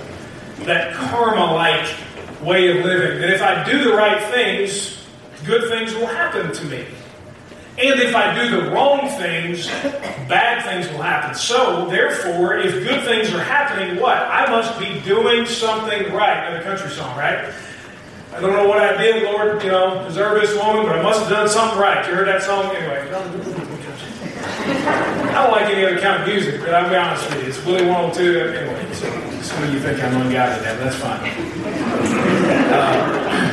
that 0.65 0.93
karma 0.93 1.53
like 1.53 1.87
way 2.41 2.77
of 2.77 2.85
living. 2.85 3.21
That 3.21 3.29
if 3.31 3.41
I 3.41 3.63
do 3.63 3.83
the 3.83 3.95
right 3.95 4.21
things, 4.31 5.03
good 5.45 5.69
things 5.69 5.93
will 5.95 6.07
happen 6.07 6.51
to 6.51 6.65
me. 6.65 6.85
And 7.77 7.99
if 7.99 8.15
I 8.15 8.33
do 8.33 8.61
the 8.61 8.71
wrong 8.71 9.09
things, 9.17 9.67
bad 10.29 10.63
things 10.63 10.89
will 10.93 11.01
happen. 11.01 11.35
So, 11.35 11.87
therefore, 11.89 12.57
if 12.57 12.71
good 12.87 13.03
things 13.03 13.33
are 13.33 13.43
happening, 13.43 14.01
what? 14.01 14.17
I 14.17 14.49
must 14.49 14.79
be 14.79 15.01
doing 15.01 15.45
something 15.45 16.13
right. 16.13 16.47
Another 16.47 16.63
country 16.63 16.89
song, 16.89 17.17
right? 17.17 17.53
I 18.33 18.39
don't 18.39 18.53
know 18.53 18.67
what 18.67 18.79
I 18.79 18.95
did, 18.95 19.23
Lord, 19.23 19.61
you 19.61 19.71
know, 19.71 20.05
deserve 20.07 20.41
this 20.41 20.55
woman, 20.55 20.85
but 20.85 20.99
I 20.99 21.01
must 21.01 21.19
have 21.21 21.29
done 21.29 21.49
something 21.49 21.77
right. 21.77 22.05
You 22.07 22.15
heard 22.15 22.27
that 22.27 22.43
song? 22.43 22.73
Anyway. 22.75 23.09
I 24.67 25.43
don't 25.43 25.51
like 25.51 25.69
any 25.73 25.85
other 25.85 25.99
kind 25.99 26.21
of 26.21 26.27
music, 26.27 26.61
but 26.61 26.73
I'll 26.73 26.89
be 26.89 26.95
honest 26.95 27.29
with 27.29 27.43
you. 27.43 27.49
It's 27.49 27.65
Willie 27.65 27.87
102. 27.87 28.39
Anyway, 28.39 28.93
so 28.93 29.41
some 29.41 29.63
of 29.63 29.73
you 29.73 29.79
think 29.79 30.01
I'm 30.01 30.21
unguided, 30.21 30.63
but 30.63 30.79
that's 30.79 30.95
fine. 30.95 31.29
Uh, 32.71 33.45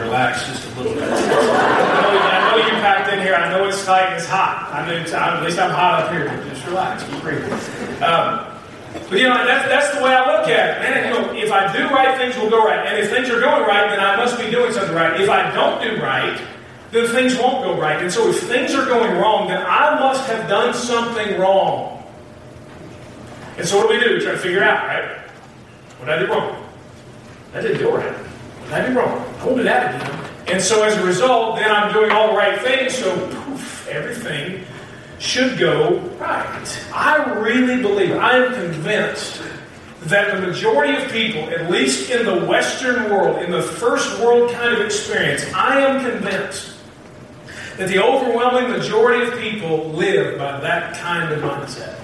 relax 0.00 0.46
just 0.46 0.64
a 0.66 0.80
little 0.80 0.94
bit. 0.94 1.02
I 1.02 1.08
know, 1.08 2.18
I 2.20 2.56
know 2.56 2.64
I 3.34 3.50
know 3.50 3.68
it's 3.68 3.84
tight 3.84 4.06
and 4.06 4.16
it's 4.16 4.26
hot. 4.26 4.70
I 4.72 4.86
mean, 4.88 5.02
at 5.02 5.42
least 5.42 5.58
I'm 5.58 5.70
hot 5.70 6.04
up 6.04 6.12
here, 6.12 6.28
just 6.48 6.66
relax. 6.66 7.02
Keep 7.04 7.22
breathing. 7.22 7.52
Um, 8.02 8.46
but 9.08 9.18
you 9.18 9.28
know, 9.28 9.44
that's, 9.44 9.68
that's 9.68 9.96
the 9.96 10.02
way 10.02 10.14
I 10.14 10.38
look 10.38 10.48
at 10.48 10.76
it. 10.76 10.82
Man, 10.82 11.04
you 11.04 11.10
know, 11.12 11.32
if 11.34 11.52
I 11.52 11.72
do 11.76 11.84
right, 11.92 12.16
things 12.16 12.36
will 12.36 12.50
go 12.50 12.64
right. 12.64 12.86
And 12.86 12.98
if 12.98 13.10
things 13.10 13.28
are 13.28 13.40
going 13.40 13.66
right, 13.66 13.90
then 13.90 14.00
I 14.00 14.16
must 14.16 14.38
be 14.38 14.50
doing 14.50 14.72
something 14.72 14.94
right. 14.94 15.20
If 15.20 15.28
I 15.28 15.52
don't 15.52 15.82
do 15.82 16.00
right, 16.02 16.40
then 16.90 17.08
things 17.08 17.36
won't 17.36 17.64
go 17.64 17.78
right. 17.78 18.00
And 18.00 18.10
so 18.10 18.28
if 18.28 18.40
things 18.42 18.74
are 18.74 18.86
going 18.86 19.18
wrong, 19.18 19.48
then 19.48 19.62
I 19.66 19.98
must 19.98 20.26
have 20.28 20.48
done 20.48 20.72
something 20.72 21.38
wrong. 21.38 22.04
And 23.56 23.66
so 23.66 23.78
what 23.78 23.88
do 23.88 23.94
we 23.94 24.00
do? 24.02 24.14
We 24.14 24.20
try 24.20 24.32
to 24.32 24.38
figure 24.38 24.62
out, 24.62 24.86
right? 24.86 25.18
What 25.98 26.06
did 26.06 26.14
I 26.14 26.26
do 26.26 26.32
wrong? 26.32 26.64
That 27.52 27.62
didn't 27.62 27.78
do 27.78 27.90
right. 27.94 28.12
What 28.12 28.68
did 28.68 28.74
I 28.74 28.88
do 28.88 28.98
wrong? 28.98 29.34
I 29.40 29.44
won't 29.44 29.56
do 29.58 29.62
that 29.64 30.02
again. 30.02 30.23
And 30.46 30.60
so 30.60 30.82
as 30.82 30.96
a 30.96 31.04
result, 31.04 31.56
then 31.56 31.70
I'm 31.70 31.92
doing 31.92 32.10
all 32.10 32.32
the 32.32 32.36
right 32.36 32.60
things, 32.60 32.94
so 32.96 33.14
poof, 33.28 33.88
everything 33.88 34.64
should 35.18 35.58
go 35.58 35.98
right. 36.18 36.86
I 36.92 37.32
really 37.40 37.80
believe, 37.80 38.12
I 38.12 38.44
am 38.44 38.52
convinced 38.52 39.40
that 40.02 40.34
the 40.34 40.46
majority 40.46 41.02
of 41.02 41.10
people, 41.10 41.42
at 41.48 41.70
least 41.70 42.10
in 42.10 42.26
the 42.26 42.44
Western 42.44 43.10
world, 43.10 43.42
in 43.42 43.50
the 43.50 43.62
first 43.62 44.20
world 44.20 44.50
kind 44.50 44.74
of 44.74 44.80
experience, 44.84 45.44
I 45.54 45.80
am 45.80 46.04
convinced 46.04 46.76
that 47.78 47.88
the 47.88 48.04
overwhelming 48.04 48.70
majority 48.70 49.26
of 49.26 49.38
people 49.38 49.88
live 49.90 50.38
by 50.38 50.60
that 50.60 50.94
kind 50.96 51.32
of 51.32 51.40
mindset. 51.40 52.00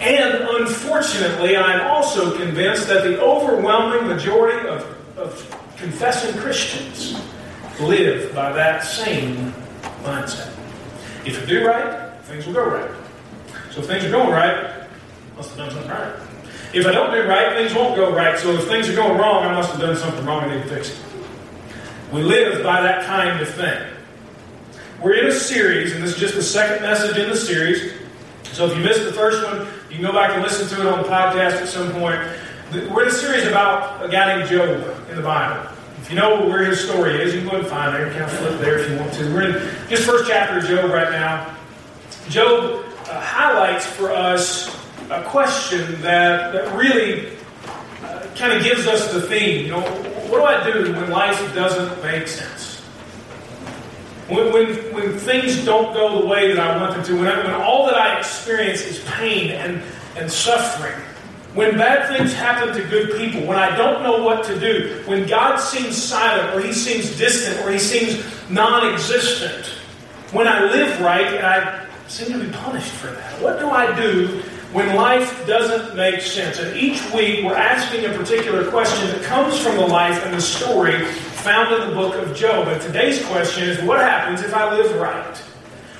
And 0.00 0.46
unfortunately, 0.62 1.56
I'm 1.56 1.80
also 1.88 2.36
convinced 2.36 2.86
that 2.88 3.04
the 3.04 3.20
overwhelming 3.20 4.06
majority 4.06 4.68
of, 4.68 4.84
of 5.16 5.74
confessing 5.78 6.38
Christians 6.40 7.20
live 7.80 8.34
by 8.34 8.52
that 8.52 8.84
same 8.84 9.52
mindset. 10.02 10.52
If 11.24 11.40
you 11.40 11.46
do 11.46 11.66
right, 11.66 12.14
things 12.22 12.46
will 12.46 12.54
go 12.54 12.68
right. 12.68 12.90
So 13.70 13.80
if 13.80 13.86
things 13.86 14.04
are 14.04 14.10
going 14.10 14.30
right, 14.30 14.64
I 15.32 15.36
must 15.36 15.50
have 15.50 15.58
done 15.58 15.70
something 15.70 15.90
right. 15.90 16.14
If 16.74 16.86
I 16.86 16.92
don't 16.92 17.10
do 17.12 17.26
right, 17.26 17.56
things 17.56 17.74
won't 17.74 17.96
go 17.96 18.14
right. 18.14 18.38
So 18.38 18.50
if 18.52 18.68
things 18.68 18.88
are 18.88 18.96
going 18.96 19.18
wrong, 19.18 19.44
I 19.44 19.52
must 19.52 19.70
have 19.72 19.80
done 19.80 19.96
something 19.96 20.24
wrong. 20.26 20.44
I 20.44 20.56
need 20.56 20.62
to 20.64 20.68
fix 20.68 20.90
it. 20.90 20.98
We 22.12 22.22
live 22.22 22.62
by 22.62 22.82
that 22.82 23.06
kind 23.06 23.40
of 23.40 23.48
thing. 23.48 23.86
We're 25.02 25.14
in 25.14 25.26
a 25.26 25.32
series, 25.32 25.94
and 25.94 26.02
this 26.02 26.14
is 26.14 26.18
just 26.18 26.34
the 26.34 26.42
second 26.42 26.82
message 26.82 27.16
in 27.16 27.30
the 27.30 27.36
series. 27.36 27.92
So 28.44 28.66
if 28.66 28.76
you 28.76 28.82
missed 28.82 29.04
the 29.04 29.12
first 29.12 29.46
one, 29.46 29.66
you 29.88 29.96
can 29.96 30.02
go 30.02 30.12
back 30.12 30.30
and 30.30 30.42
listen 30.42 30.68
to 30.76 30.80
it 30.80 30.92
on 30.92 31.02
the 31.02 31.08
podcast 31.08 31.62
at 31.62 31.68
some 31.68 31.92
point. 31.92 32.20
We're 32.72 33.02
in 33.02 33.08
a 33.08 33.12
series 33.12 33.46
about 33.46 34.04
a 34.04 34.08
guy 34.08 34.36
named 34.36 34.50
Job 34.50 34.68
in 35.08 35.16
the 35.16 35.22
Bible. 35.22 35.70
You 36.08 36.14
know 36.14 36.46
where 36.46 36.64
his 36.64 36.80
story 36.80 37.20
is, 37.20 37.34
you 37.34 37.40
can 37.40 37.50
go 37.50 37.56
and 37.58 37.66
find 37.66 37.94
it. 37.94 38.06
You 38.06 38.14
can 38.14 38.28
flip 38.28 38.60
there 38.60 38.78
if 38.78 38.90
you 38.90 38.96
want 38.96 39.12
to. 39.14 39.34
We're 39.34 39.42
in 39.42 39.88
just 39.90 40.04
first 40.04 40.26
chapter 40.26 40.58
of 40.58 40.64
Job 40.64 40.90
right 40.90 41.10
now. 41.10 41.54
Job 42.30 42.84
uh, 43.08 43.20
highlights 43.20 43.84
for 43.84 44.10
us 44.10 44.74
a 45.10 45.22
question 45.24 46.00
that, 46.00 46.52
that 46.52 46.74
really 46.74 47.36
uh, 48.02 48.26
kind 48.36 48.54
of 48.54 48.62
gives 48.62 48.86
us 48.86 49.12
the 49.12 49.20
theme. 49.20 49.66
You 49.66 49.72
know, 49.72 49.80
what 49.80 50.38
do 50.38 50.44
I 50.44 50.70
do 50.70 50.92
when 50.94 51.10
life 51.10 51.38
doesn't 51.54 52.02
make 52.02 52.26
sense? 52.26 52.80
When, 54.28 54.52
when, 54.52 54.74
when 54.94 55.18
things 55.18 55.62
don't 55.64 55.92
go 55.92 56.20
the 56.20 56.26
way 56.26 56.52
that 56.54 56.58
I 56.58 56.80
want 56.80 56.94
them 56.94 57.04
to, 57.04 57.18
when, 57.18 57.28
I, 57.28 57.44
when 57.44 57.54
all 57.54 57.86
that 57.86 57.96
I 57.96 58.18
experience 58.18 58.80
is 58.82 59.02
pain 59.04 59.50
and, 59.50 59.82
and 60.16 60.30
suffering, 60.30 61.02
when 61.58 61.76
bad 61.76 62.16
things 62.16 62.32
happen 62.32 62.72
to 62.72 62.88
good 62.88 63.18
people, 63.18 63.44
when 63.44 63.58
I 63.58 63.76
don't 63.76 64.04
know 64.04 64.22
what 64.22 64.44
to 64.44 64.60
do, 64.60 65.02
when 65.06 65.26
God 65.26 65.56
seems 65.56 66.00
silent 66.00 66.54
or 66.54 66.64
He 66.64 66.72
seems 66.72 67.18
distant 67.18 67.66
or 67.66 67.72
He 67.72 67.80
seems 67.80 68.24
non 68.48 68.94
existent, 68.94 69.66
when 70.30 70.46
I 70.46 70.70
live 70.70 71.00
right 71.00 71.26
and 71.26 71.44
I 71.44 71.84
seem 72.06 72.38
to 72.38 72.46
be 72.46 72.52
punished 72.52 72.92
for 72.92 73.08
that, 73.08 73.42
what 73.42 73.58
do 73.58 73.70
I 73.70 73.92
do 74.00 74.40
when 74.72 74.94
life 74.94 75.48
doesn't 75.48 75.96
make 75.96 76.20
sense? 76.20 76.60
And 76.60 76.76
each 76.76 77.02
week 77.12 77.44
we're 77.44 77.56
asking 77.56 78.04
a 78.04 78.16
particular 78.16 78.70
question 78.70 79.08
that 79.08 79.24
comes 79.24 79.58
from 79.58 79.78
the 79.78 79.86
life 79.86 80.24
and 80.26 80.32
the 80.32 80.40
story 80.40 81.04
found 81.06 81.74
in 81.74 81.88
the 81.88 81.94
book 81.96 82.14
of 82.14 82.36
Job. 82.36 82.68
And 82.68 82.80
today's 82.80 83.26
question 83.26 83.68
is 83.68 83.82
what 83.82 83.98
happens 83.98 84.42
if 84.42 84.54
I 84.54 84.76
live 84.76 84.94
right? 84.94 85.42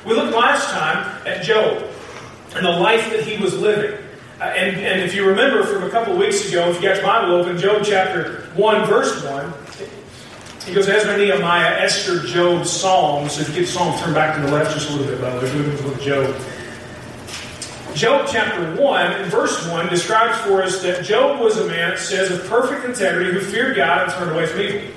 We 0.06 0.14
looked 0.14 0.36
last 0.36 0.70
time 0.70 1.26
at 1.26 1.42
Job 1.42 1.84
and 2.54 2.64
the 2.64 2.70
life 2.70 3.10
that 3.10 3.24
he 3.24 3.42
was 3.42 3.58
living. 3.58 4.04
Uh, 4.40 4.44
and, 4.44 4.76
and 4.76 5.00
if 5.00 5.14
you 5.14 5.26
remember 5.26 5.64
from 5.64 5.82
a 5.82 5.90
couple 5.90 6.12
of 6.12 6.18
weeks 6.18 6.48
ago, 6.48 6.70
if 6.70 6.76
you 6.76 6.88
got 6.88 6.96
your 6.96 7.04
Bible 7.04 7.34
open, 7.34 7.58
Job 7.58 7.82
chapter 7.84 8.42
1, 8.54 8.86
verse 8.86 9.24
1, 9.24 9.52
he 10.64 10.74
goes 10.74 10.88
Ezra, 10.88 11.16
Nehemiah, 11.16 11.80
Esther, 11.80 12.20
Job, 12.20 12.64
Psalms. 12.64 13.32
So 13.32 13.40
if 13.40 13.48
you 13.48 13.62
get 13.62 13.68
Psalms, 13.68 14.00
turn 14.00 14.14
back 14.14 14.36
to 14.36 14.42
the 14.42 14.52
left 14.52 14.74
just 14.74 14.90
a 14.90 14.92
little 14.92 15.06
bit, 15.06 15.20
by 15.20 15.30
the 15.30 15.44
way. 15.44 15.52
Moving 15.54 15.90
with 15.90 16.00
Job. 16.00 16.36
Job 17.94 18.28
chapter 18.30 18.80
1 18.80 19.24
verse 19.24 19.68
1 19.68 19.88
describes 19.88 20.38
for 20.42 20.62
us 20.62 20.82
that 20.82 21.04
Job 21.04 21.40
was 21.40 21.58
a 21.58 21.66
man, 21.66 21.94
it 21.94 21.98
says, 21.98 22.30
of 22.30 22.46
perfect 22.46 22.84
integrity 22.84 23.32
who 23.32 23.40
feared 23.40 23.74
God 23.74 24.04
and 24.04 24.12
turned 24.12 24.30
away 24.30 24.46
from 24.46 24.60
evil. 24.60 24.90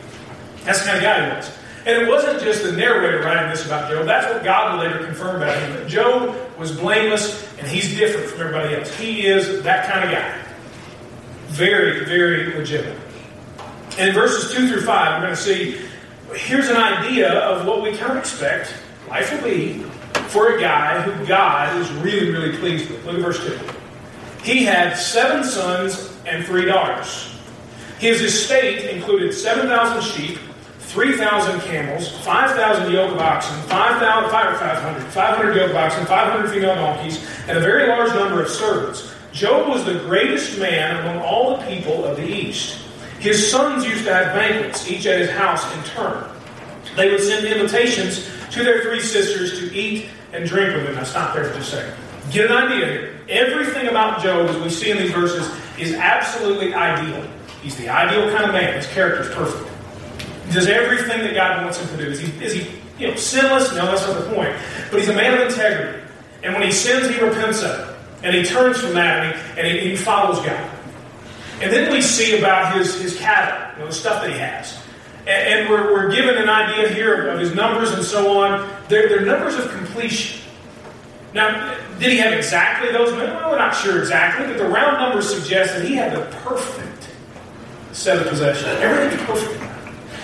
That's 0.66 0.82
the 0.82 0.86
kind 0.86 0.98
of 0.98 1.04
guy 1.04 1.30
he 1.30 1.36
was. 1.36 1.58
And 1.86 2.02
it 2.02 2.08
wasn't 2.08 2.42
just 2.42 2.64
the 2.64 2.74
narrator 2.74 3.24
writing 3.24 3.50
this 3.50 3.66
about 3.66 3.90
Job. 3.90 4.06
That's 4.06 4.32
what 4.32 4.44
God 4.44 4.78
would 4.78 4.88
later 4.88 5.04
confirm 5.04 5.38
about 5.38 5.60
him. 5.62 5.74
That 5.74 5.88
Job 5.88 6.38
was 6.58 6.78
blameless 6.78 7.58
and 7.58 7.68
he's 7.68 7.98
different 7.98 8.28
from 8.28 8.42
everybody 8.42 8.76
else. 8.76 8.96
He 8.98 9.26
is 9.26 9.64
that 9.64 9.90
kind 9.92 10.06
of 10.06 10.12
guy. 10.12 10.46
Very, 11.48 12.06
very 12.06 12.54
legitimate. 12.56 13.00
And 13.98 14.10
in 14.10 14.14
verses 14.14 14.54
2 14.54 14.70
through 14.70 14.82
5, 14.82 15.22
we're 15.22 15.26
going 15.26 15.36
to 15.36 15.42
see 15.42 15.82
here's 16.36 16.70
an 16.70 16.78
idea 16.78 17.32
of 17.32 17.66
what 17.66 17.82
we 17.82 17.90
of 18.00 18.18
expect 18.18 18.74
life 19.10 19.32
will 19.32 19.50
be 19.50 19.84
for 20.30 20.56
a 20.56 20.62
guy 20.62 21.02
who 21.02 21.26
God 21.26 21.76
is 21.78 21.92
really, 21.94 22.32
really 22.32 22.58
pleased 22.58 22.90
with. 22.90 23.04
Look 23.06 23.16
at 23.16 23.22
verse 23.22 23.46
2. 23.46 23.60
He 24.44 24.64
had 24.64 24.96
seven 24.96 25.44
sons 25.44 26.16
and 26.26 26.46
three 26.46 26.66
daughters. 26.66 27.36
His 28.00 28.22
estate 28.22 28.90
included 28.90 29.34
7,000 29.34 30.02
sheep, 30.02 30.40
3,000 30.92 31.62
camels, 31.62 32.10
5,000 32.26 32.92
yoke 32.92 33.14
of 33.14 33.18
oxen, 33.20 33.56
5,000, 33.70 34.30
500, 34.30 35.04
500 35.08 35.56
yoke 35.56 35.70
of 35.70 35.76
oxen, 35.78 36.06
500 36.06 36.50
female 36.50 36.76
donkeys, 36.76 37.26
and 37.48 37.58
a 37.58 37.62
very 37.62 37.88
large 37.88 38.14
number 38.14 38.42
of 38.42 38.50
servants. 38.50 39.14
Job 39.32 39.70
was 39.70 39.86
the 39.86 40.00
greatest 40.00 40.60
man 40.60 40.98
among 40.98 41.24
all 41.24 41.56
the 41.56 41.66
people 41.66 42.04
of 42.04 42.18
the 42.18 42.28
East. 42.28 42.78
His 43.20 43.50
sons 43.50 43.86
used 43.86 44.04
to 44.04 44.14
have 44.14 44.36
banquets, 44.36 44.90
each 44.90 45.06
at 45.06 45.20
his 45.20 45.30
house 45.30 45.64
in 45.78 45.84
turn. 45.86 46.30
They 46.98 47.10
would 47.10 47.22
send 47.22 47.46
invitations 47.48 48.28
to 48.52 48.62
their 48.62 48.84
three 48.84 49.00
sisters 49.00 49.60
to 49.60 49.74
eat 49.74 50.10
and 50.34 50.46
drink 50.46 50.76
with 50.76 50.88
them. 50.88 50.96
Now, 50.96 51.04
stop 51.04 51.34
there 51.34 51.46
for 51.46 51.56
just 51.56 51.72
a 51.72 51.76
second. 51.78 51.94
Get 52.32 52.52
an 52.52 52.58
idea 52.58 52.86
here. 52.86 53.20
Everything 53.30 53.88
about 53.88 54.22
Job, 54.22 54.50
as 54.50 54.58
we 54.58 54.70
see 54.70 54.92
in 54.92 54.98
these 54.98 55.12
verses, 55.12 55.50
is 55.80 55.94
absolutely 55.94 56.74
ideal. 56.74 57.26
He's 57.62 57.78
the 57.78 57.88
ideal 57.88 58.30
kind 58.36 58.44
of 58.44 58.52
man. 58.52 58.74
His 58.74 58.88
character 58.88 59.22
is 59.22 59.34
perfect. 59.34 59.71
Does 60.52 60.68
everything 60.68 61.22
that 61.22 61.34
God 61.34 61.64
wants 61.64 61.80
him 61.80 61.98
to 61.98 62.04
do. 62.04 62.12
Is 62.12 62.20
he, 62.20 62.44
is 62.44 62.54
he 62.54 62.82
you 63.00 63.08
know, 63.08 63.16
sinless? 63.16 63.74
No, 63.74 63.86
that's 63.86 64.06
not 64.08 64.24
the 64.24 64.36
point. 64.36 64.56
But 64.90 65.00
he's 65.00 65.10
a 65.10 65.16
man 65.16 65.40
of 65.40 65.48
integrity. 65.48 66.04
And 66.44 66.54
when 66.54 66.64
he 66.64 66.72
sins, 66.72 67.08
he 67.08 67.20
repents 67.20 67.64
of 67.64 67.80
it. 67.80 67.96
And 68.24 68.36
he 68.36 68.44
turns 68.44 68.80
from 68.80 68.94
that 68.94 69.36
and 69.58 69.68
he, 69.68 69.80
and 69.80 69.90
he, 69.90 69.96
follows 69.96 70.38
God. 70.46 70.70
And 71.62 71.72
then 71.72 71.92
we 71.92 72.02
see 72.02 72.38
about 72.38 72.76
his, 72.76 73.00
his 73.02 73.18
cattle, 73.18 73.74
you 73.74 73.80
know, 73.80 73.88
the 73.88 73.94
stuff 73.94 74.22
that 74.22 74.32
he 74.32 74.38
has. 74.38 74.80
And, 75.22 75.30
and 75.30 75.70
we're, 75.70 75.94
we're 75.94 76.12
given 76.12 76.36
an 76.36 76.50
idea 76.50 76.90
here 76.90 77.30
of 77.30 77.40
his 77.40 77.54
numbers 77.56 77.92
and 77.92 78.04
so 78.04 78.42
on. 78.42 78.70
They're, 78.90 79.10
they're 79.10 79.26
numbers 79.26 79.56
of 79.56 79.72
completion. 79.72 80.42
Now, 81.34 81.78
did 82.00 82.12
he 82.12 82.18
have 82.18 82.34
exactly 82.34 82.92
those? 82.92 83.14
Well, 83.14 83.52
we're 83.52 83.58
not 83.58 83.74
sure 83.74 84.00
exactly, 84.00 84.48
but 84.48 84.58
the 84.58 84.68
round 84.68 84.98
numbers 84.98 85.34
suggest 85.34 85.76
that 85.76 85.86
he 85.86 85.96
had 85.96 86.16
the 86.16 86.26
perfect 86.38 87.10
set 87.94 88.18
of 88.18 88.28
possessions. 88.28 88.68
Everything's 88.82 89.24
perfect. 89.26 89.71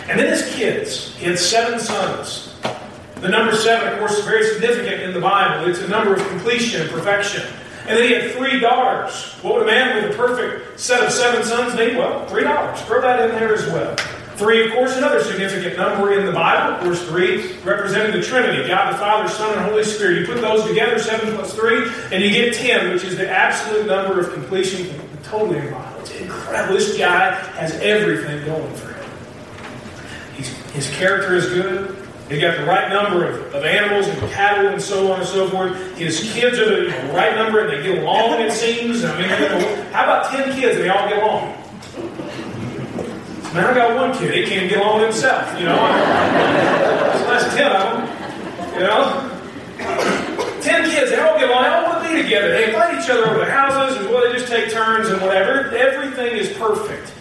And 0.07 0.19
then 0.19 0.27
his 0.27 0.53
kids. 0.55 1.15
He 1.17 1.25
had 1.25 1.37
seven 1.37 1.79
sons. 1.79 2.55
The 3.15 3.29
number 3.29 3.55
seven, 3.55 3.91
of 3.91 3.99
course, 3.99 4.17
is 4.17 4.25
very 4.25 4.45
significant 4.45 5.01
in 5.01 5.13
the 5.13 5.19
Bible. 5.19 5.69
It's 5.69 5.79
a 5.79 5.87
number 5.87 6.13
of 6.13 6.27
completion 6.29 6.81
and 6.81 6.89
perfection. 6.89 7.43
And 7.87 7.97
then 7.97 8.07
he 8.07 8.13
had 8.13 8.31
three 8.31 8.59
daughters. 8.59 9.33
What 9.41 9.55
would 9.55 9.63
a 9.63 9.65
man 9.65 9.95
with 9.95 10.13
a 10.13 10.17
perfect 10.17 10.79
set 10.79 11.03
of 11.03 11.11
seven 11.11 11.43
sons 11.43 11.73
need? 11.75 11.97
Well, 11.97 12.25
three 12.27 12.43
daughters. 12.43 12.81
Throw 12.81 13.01
that 13.01 13.29
in 13.29 13.35
there 13.35 13.53
as 13.53 13.65
well. 13.67 13.95
Three, 14.35 14.67
of 14.67 14.73
course, 14.73 14.95
another 14.95 15.23
significant 15.23 15.77
number 15.77 16.13
in 16.13 16.25
the 16.25 16.31
Bible. 16.31 16.75
Of 16.75 16.83
course, 16.83 17.01
three 17.07 17.53
representing 17.63 18.11
the 18.11 18.21
Trinity 18.21 18.67
God 18.67 18.93
the 18.93 18.97
Father, 18.99 19.27
Son, 19.29 19.57
and 19.57 19.65
Holy 19.65 19.83
Spirit. 19.83 20.19
You 20.19 20.25
put 20.27 20.41
those 20.41 20.63
together, 20.67 20.99
seven 20.99 21.33
plus 21.33 21.55
three, 21.55 21.89
and 22.11 22.23
you 22.23 22.29
get 22.29 22.53
ten, 22.53 22.93
which 22.93 23.03
is 23.03 23.17
the 23.17 23.27
absolute 23.27 23.87
number 23.87 24.19
of 24.19 24.31
completion 24.33 24.93
totally 25.23 25.57
in 25.57 25.65
the 25.65 25.71
Bible. 25.71 26.01
It's 26.01 26.11
incredible. 26.11 26.75
This 26.75 26.97
guy 26.97 27.33
has 27.57 27.73
everything 27.79 28.45
going 28.45 28.75
for 28.75 28.89
him. 28.89 28.96
He's, 30.37 30.49
his 30.71 30.89
character 30.91 31.35
is 31.35 31.47
good. 31.47 32.07
He 32.29 32.39
got 32.39 32.57
the 32.57 32.65
right 32.65 32.89
number 32.89 33.27
of, 33.27 33.55
of 33.55 33.63
animals 33.63 34.07
and 34.07 34.19
cattle 34.31 34.67
and 34.67 34.81
so 34.81 35.11
on 35.11 35.21
and 35.21 35.27
so 35.27 35.49
forth. 35.49 35.97
His 35.97 36.31
kids 36.33 36.59
are 36.59 36.65
the 36.65 37.13
right 37.13 37.35
number 37.35 37.61
and 37.61 37.69
they 37.71 37.81
get 37.81 38.03
along, 38.03 38.41
it 38.41 38.51
seems. 38.51 39.03
I 39.03 39.17
mean, 39.17 39.29
how 39.29 40.03
about 40.03 40.29
10 40.29 40.53
kids 40.59 40.75
and 40.75 40.85
they 40.85 40.89
all 40.89 41.09
get 41.09 41.23
along? 41.23 41.53
Man, 43.53 43.65
I 43.65 43.73
got 43.73 43.95
one 43.95 44.17
kid. 44.17 44.35
He 44.35 44.45
can't 44.45 44.69
get 44.69 44.79
along 44.79 45.01
himself, 45.01 45.57
you 45.57 45.65
know. 45.65 45.75
that's 45.75 47.55
10 47.55 47.71
of 47.71 47.81
them, 47.81 48.73
you 48.73 48.79
know. 48.81 50.61
10 50.61 50.89
kids, 50.91 51.11
they 51.11 51.19
all 51.19 51.39
get 51.39 51.49
along. 51.49 51.63
They 51.63 51.69
all 51.69 51.83
want 51.83 52.03
to 52.03 52.13
be 52.13 52.21
together. 52.21 52.49
They 52.49 52.65
invite 52.67 53.01
each 53.01 53.09
other 53.09 53.25
over 53.25 53.39
to 53.39 53.49
houses 53.49 53.97
and 54.01 54.09
well, 54.09 54.29
they 54.29 54.37
just 54.37 54.51
take 54.51 54.69
turns 54.69 55.07
and 55.07 55.21
whatever. 55.21 55.75
Everything 55.75 56.35
is 56.35 56.55
perfect 56.57 57.13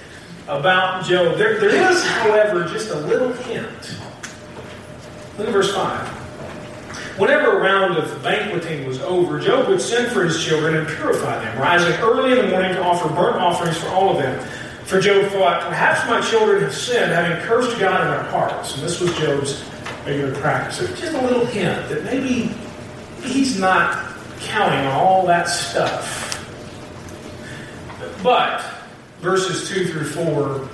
about 0.49 1.05
Job. 1.05 1.37
There, 1.37 1.59
there 1.59 1.91
is, 1.91 2.05
however, 2.05 2.65
just 2.65 2.91
a 2.91 2.99
little 3.01 3.33
hint 3.33 3.97
Look 5.39 5.49
at 5.49 5.53
verse 5.53 5.75
5. 5.75 7.19
Whenever 7.19 7.59
a 7.59 7.61
round 7.61 7.99
of 7.99 8.23
banqueting 8.23 8.87
was 8.87 9.01
over, 9.03 9.39
Job 9.39 9.69
would 9.69 9.83
send 9.83 10.11
for 10.13 10.25
his 10.25 10.43
children 10.43 10.77
and 10.77 10.89
purify 10.89 11.39
them, 11.45 11.59
rising 11.59 11.93
early 12.01 12.39
in 12.39 12.47
the 12.47 12.51
morning 12.51 12.75
to 12.75 12.83
offer 12.83 13.09
burnt 13.09 13.37
offerings 13.37 13.77
for 13.77 13.89
all 13.89 14.11
of 14.11 14.19
them. 14.19 14.47
For 14.85 14.99
Job 14.99 15.31
thought, 15.33 15.63
Perhaps 15.69 16.09
my 16.09 16.23
children 16.23 16.63
have 16.63 16.75
sinned, 16.75 17.13
having 17.13 17.37
cursed 17.47 17.79
God 17.79 18.01
in 18.03 18.09
their 18.09 18.23
hearts. 18.31 18.75
And 18.75 18.83
this 18.83 18.99
was 19.01 19.15
Job's 19.19 19.63
regular 20.07 20.35
practice. 20.37 20.79
Just 20.99 21.15
a 21.15 21.21
little 21.21 21.45
hint 21.45 21.89
that 21.91 22.05
maybe 22.05 22.55
he's 23.23 23.59
not 23.59 24.15
counting 24.41 24.87
on 24.87 24.93
all 24.93 25.27
that 25.27 25.49
stuff. 25.49 26.33
But 28.23 28.65
verses 29.21 29.69
2 29.69 29.89
through 29.89 30.05
4, 30.05 30.55
and 30.55 30.69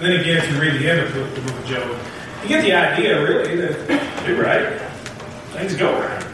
then 0.00 0.20
again, 0.20 0.38
if 0.38 0.50
you 0.50 0.60
read 0.60 0.80
the 0.80 0.90
end 0.90 1.00
of 1.00 1.14
the 1.14 1.40
book 1.40 1.58
of 1.58 1.66
Job, 1.66 1.98
you 2.42 2.48
get 2.48 2.62
the 2.62 2.72
idea, 2.74 3.22
really, 3.22 3.56
that 3.56 4.26
you're 4.26 4.42
right, 4.42 4.80
things 5.52 5.74
go 5.76 5.98
right. 5.98 6.26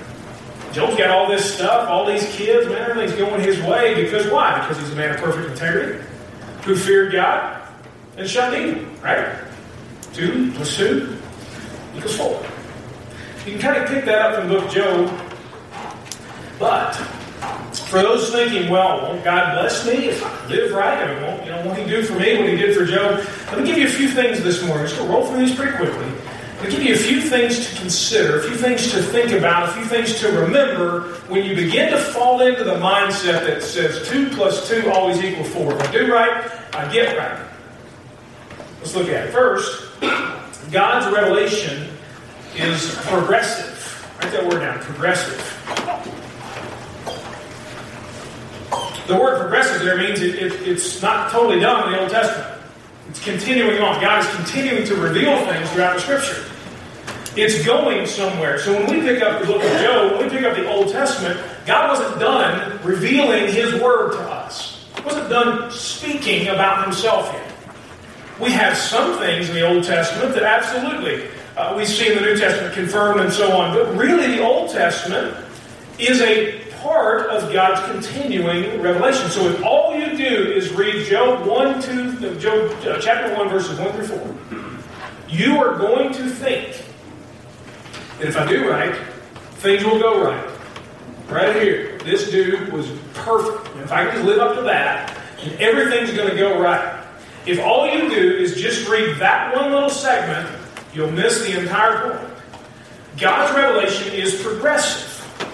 Job's 0.72 0.96
got 0.96 1.10
all 1.10 1.28
this 1.28 1.54
stuff, 1.54 1.88
all 1.88 2.06
these 2.06 2.24
kids, 2.34 2.68
man, 2.68 2.90
everything's 2.90 3.18
going 3.18 3.40
his 3.40 3.60
way. 3.62 4.04
Because 4.04 4.30
why? 4.30 4.60
Because 4.60 4.78
he's 4.78 4.92
a 4.92 4.96
man 4.96 5.10
of 5.10 5.20
perfect 5.20 5.50
integrity, 5.50 6.04
who 6.64 6.76
feared 6.76 7.12
God 7.12 7.60
and 8.16 8.28
shunned 8.28 8.54
evil, 8.54 8.84
right? 9.02 9.36
Two 10.12 10.52
plus 10.52 10.76
two 10.76 11.16
equals 11.96 12.16
four. 12.16 12.46
You 13.46 13.52
can 13.52 13.60
kind 13.60 13.82
of 13.82 13.88
pick 13.88 14.04
that 14.04 14.18
up 14.18 14.34
from 14.38 14.48
the 14.48 14.54
book 14.54 14.64
of 14.66 14.72
Job. 14.72 15.10
But 16.58 16.94
for 17.74 18.02
those 18.02 18.30
thinking, 18.30 18.70
well, 18.70 19.02
won't 19.02 19.24
God 19.24 19.54
bless 19.54 19.86
me 19.86 20.08
if 20.08 20.24
I 20.24 20.46
live 20.46 20.72
right? 20.72 20.98
I 20.98 21.14
mean, 21.14 21.22
won't, 21.22 21.44
you 21.44 21.50
know, 21.50 21.66
won't 21.66 21.78
He 21.78 21.84
do 21.84 22.02
for 22.02 22.14
me 22.14 22.36
what 22.36 22.48
He 22.48 22.56
did 22.56 22.76
for 22.76 22.84
Job? 22.84 23.24
Let 23.46 23.58
me 23.58 23.66
give 23.66 23.78
you 23.78 23.86
a 23.86 23.90
few 23.90 24.08
things 24.08 24.42
this 24.42 24.64
morning. 24.64 24.86
Just 24.86 25.00
roll 25.00 25.26
through 25.26 25.38
these 25.38 25.54
pretty 25.54 25.76
quickly. 25.76 26.12
I'll 26.60 26.70
give 26.70 26.82
you 26.82 26.94
a 26.94 26.98
few 26.98 27.22
things 27.22 27.70
to 27.70 27.76
consider, 27.76 28.40
a 28.40 28.42
few 28.42 28.54
things 28.54 28.92
to 28.92 29.02
think 29.02 29.32
about, 29.32 29.70
a 29.70 29.72
few 29.72 29.84
things 29.84 30.20
to 30.20 30.28
remember 30.40 31.14
when 31.28 31.42
you 31.44 31.54
begin 31.54 31.90
to 31.90 31.96
fall 31.96 32.42
into 32.42 32.64
the 32.64 32.74
mindset 32.74 33.46
that 33.46 33.62
says 33.62 34.06
2 34.10 34.28
plus 34.30 34.68
2 34.68 34.90
always 34.90 35.22
equals 35.24 35.48
4. 35.48 35.72
If 35.72 35.88
I 35.88 35.92
do 35.92 36.12
right, 36.12 36.52
I 36.74 36.92
get 36.92 37.16
right. 37.16 37.46
Let's 38.80 38.94
look 38.94 39.08
at 39.08 39.28
it. 39.28 39.32
First, 39.32 39.88
God's 40.70 41.14
revelation 41.14 41.88
is 42.54 42.94
progressive. 43.06 44.16
Write 44.20 44.32
that 44.32 44.44
word 44.44 44.60
down 44.60 44.80
progressive. 44.80 45.38
The 49.10 49.16
word 49.16 49.40
progressive 49.40 49.82
there 49.82 49.98
means 49.98 50.20
it, 50.20 50.36
it, 50.36 50.52
it's 50.68 51.02
not 51.02 51.32
totally 51.32 51.58
done 51.58 51.88
in 51.88 51.94
the 51.94 52.00
Old 52.00 52.10
Testament. 52.10 52.62
It's 53.08 53.18
continuing 53.24 53.82
on. 53.82 54.00
God 54.00 54.20
is 54.24 54.36
continuing 54.36 54.86
to 54.86 54.94
reveal 54.94 55.36
things 55.46 55.68
throughout 55.72 55.96
the 55.96 56.00
Scripture. 56.00 56.44
It's 57.34 57.66
going 57.66 58.06
somewhere. 58.06 58.60
So 58.60 58.72
when 58.72 58.88
we 58.88 59.00
pick 59.00 59.20
up 59.20 59.40
the 59.40 59.48
book 59.48 59.64
of 59.64 59.80
Job, 59.80 60.12
when 60.12 60.22
we 60.22 60.30
pick 60.30 60.44
up 60.44 60.54
the 60.54 60.64
Old 60.70 60.92
Testament, 60.92 61.40
God 61.66 61.88
wasn't 61.88 62.20
done 62.20 62.78
revealing 62.84 63.52
His 63.52 63.82
Word 63.82 64.12
to 64.12 64.20
us. 64.20 64.86
He 64.94 65.02
wasn't 65.02 65.28
done 65.28 65.72
speaking 65.72 66.46
about 66.46 66.84
Himself 66.84 67.32
yet. 67.32 67.52
We 68.38 68.52
have 68.52 68.76
some 68.76 69.18
things 69.18 69.48
in 69.48 69.56
the 69.56 69.68
Old 69.68 69.82
Testament 69.82 70.34
that 70.34 70.44
absolutely 70.44 71.26
uh, 71.56 71.74
we 71.76 71.84
see 71.84 72.12
in 72.12 72.14
the 72.14 72.20
New 72.20 72.38
Testament 72.38 72.74
confirmed 72.74 73.18
and 73.22 73.32
so 73.32 73.50
on. 73.56 73.74
But 73.74 73.92
really, 73.96 74.36
the 74.36 74.44
Old 74.44 74.70
Testament 74.70 75.36
is 75.98 76.20
a 76.20 76.59
part 76.80 77.28
of 77.28 77.52
God's 77.52 77.80
continuing 77.92 78.80
revelation. 78.80 79.30
So 79.30 79.48
if 79.48 79.64
all 79.64 79.96
you 79.96 80.16
do 80.16 80.52
is 80.52 80.72
read 80.72 81.06
Job 81.06 81.46
1, 81.46 81.82
2, 81.82 82.38
Job 82.38 82.70
uh, 82.84 82.98
chapter 83.00 83.34
1, 83.36 83.48
verses 83.48 83.78
1 83.78 83.92
through 83.92 84.06
4, 84.06 84.60
you 85.28 85.58
are 85.58 85.78
going 85.78 86.12
to 86.14 86.28
think 86.28 86.84
that 88.18 88.28
if 88.28 88.36
I 88.36 88.46
do 88.46 88.68
right, 88.68 88.94
things 89.56 89.84
will 89.84 89.98
go 89.98 90.24
right. 90.24 90.50
Right 91.28 91.54
here, 91.62 91.98
this 91.98 92.30
dude 92.30 92.72
was 92.72 92.90
perfect. 93.14 93.76
If 93.76 93.92
I 93.92 94.06
can 94.06 94.14
just 94.14 94.26
live 94.26 94.38
up 94.38 94.56
to 94.56 94.62
that, 94.62 95.16
everything's 95.60 96.12
going 96.12 96.30
to 96.30 96.36
go 96.36 96.60
right. 96.60 97.04
If 97.46 97.60
all 97.60 97.86
you 97.86 98.10
do 98.10 98.36
is 98.36 98.56
just 98.56 98.88
read 98.88 99.16
that 99.18 99.54
one 99.54 99.70
little 99.70 99.90
segment, 99.90 100.50
you'll 100.92 101.12
miss 101.12 101.42
the 101.42 101.58
entire 101.58 102.10
point. 102.10 102.34
God's 103.18 103.54
revelation 103.54 104.12
is 104.12 104.42
progressive. 104.42 105.09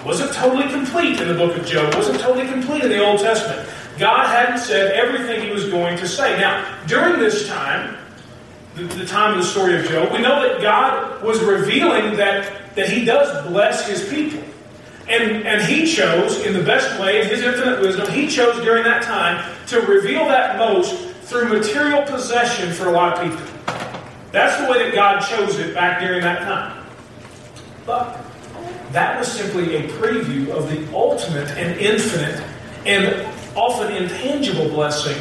Wasn't 0.07 0.33
totally 0.33 0.69
complete 0.71 1.21
in 1.21 1.27
the 1.27 1.35
book 1.35 1.57
of 1.57 1.67
Job, 1.67 1.93
wasn't 1.95 2.21
totally 2.21 2.47
complete 2.47 2.85
in 2.85 2.91
the 2.91 3.05
Old 3.05 3.19
Testament. 3.19 3.69
God 3.99 4.29
hadn't 4.29 4.59
said 4.59 4.93
everything 4.93 5.43
he 5.43 5.51
was 5.51 5.69
going 5.69 5.99
to 5.99 6.07
say. 6.07 6.39
Now, 6.39 6.79
during 6.87 7.19
this 7.19 7.49
time, 7.49 7.97
the, 8.77 8.85
the 8.85 9.05
time 9.05 9.33
of 9.33 9.39
the 9.39 9.51
story 9.51 9.77
of 9.77 9.85
Job, 9.87 10.13
we 10.13 10.19
know 10.19 10.49
that 10.49 10.63
God 10.63 11.25
was 11.25 11.43
revealing 11.43 12.17
that, 12.17 12.75
that 12.77 12.89
he 12.89 13.05
does 13.05 13.47
bless 13.49 13.89
his 13.89 14.09
people. 14.09 14.43
And, 15.09 15.47
and 15.47 15.63
he 15.63 15.87
chose, 15.87 16.45
in 16.45 16.53
the 16.53 16.63
best 16.63 17.01
way, 17.01 17.23
in 17.23 17.29
his 17.29 17.43
infinite 17.43 17.81
wisdom, 17.81 18.09
he 18.11 18.29
chose 18.29 18.63
during 18.65 18.85
that 18.85 19.03
time 19.03 19.53
to 19.69 19.81
reveal 19.81 20.27
that 20.27 20.57
most 20.57 20.95
through 21.23 21.49
material 21.49 22.03
possession 22.05 22.73
for 22.73 22.89
a 22.89 22.93
lot 22.93 23.19
of 23.19 23.25
people. 23.25 23.75
That's 24.31 24.61
the 24.61 24.71
way 24.71 24.79
that 24.85 24.95
God 24.95 25.21
chose 25.21 25.59
it 25.59 25.75
back 25.75 26.01
during 26.01 26.21
that 26.23 26.43
time. 26.43 26.85
But 27.85 28.25
that 28.97 29.19
was 29.19 29.31
simply 29.31 29.76
a 29.76 29.88
preview 29.88 30.49
of 30.49 30.71
the 30.71 30.91
ultimate 30.95 31.50
and 31.50 31.79
infinite 31.79 32.43
and 32.87 33.26
often 33.55 33.93
intangible 33.93 34.71
blessing 34.71 35.19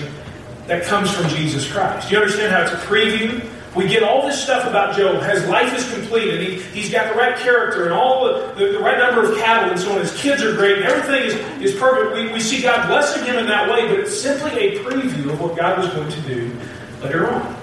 that 0.68 0.86
comes 0.86 1.12
from 1.12 1.28
Jesus 1.28 1.70
Christ. 1.70 2.10
You 2.10 2.20
understand 2.20 2.54
how 2.54 2.62
it's 2.62 2.72
a 2.72 2.88
preview? 2.88 3.46
We 3.76 3.90
get 3.90 4.02
all 4.02 4.26
this 4.26 4.42
stuff 4.42 4.66
about 4.66 4.96
Job. 4.96 5.22
His 5.24 5.46
life 5.50 5.78
is 5.78 5.94
complete, 5.94 6.34
and 6.34 6.42
he, 6.42 6.62
he's 6.62 6.90
got 6.90 7.12
the 7.12 7.20
right 7.20 7.36
character 7.36 7.84
and 7.84 7.92
all 7.92 8.24
the, 8.24 8.54
the, 8.58 8.72
the, 8.72 8.80
right 8.80 8.98
number 8.98 9.30
of 9.30 9.38
cattle 9.40 9.70
and 9.70 9.78
so 9.78 9.92
on. 9.92 10.00
His 10.00 10.16
kids 10.22 10.42
are 10.42 10.56
great, 10.56 10.78
and 10.78 10.86
everything 10.86 11.24
is, 11.24 11.74
is 11.74 11.78
perfect. 11.78 12.16
We, 12.16 12.32
we 12.32 12.40
see 12.40 12.62
God 12.62 12.88
blessing 12.88 13.26
him 13.26 13.36
in 13.36 13.46
that 13.48 13.70
way, 13.70 13.90
but 13.90 14.00
it's 14.00 14.18
simply 14.18 14.52
a 14.54 14.80
preview 14.86 15.34
of 15.34 15.42
what 15.42 15.58
God 15.58 15.80
was 15.80 15.90
going 15.90 16.10
to 16.10 16.22
do 16.22 16.58
later 17.04 17.30
on. 17.30 17.58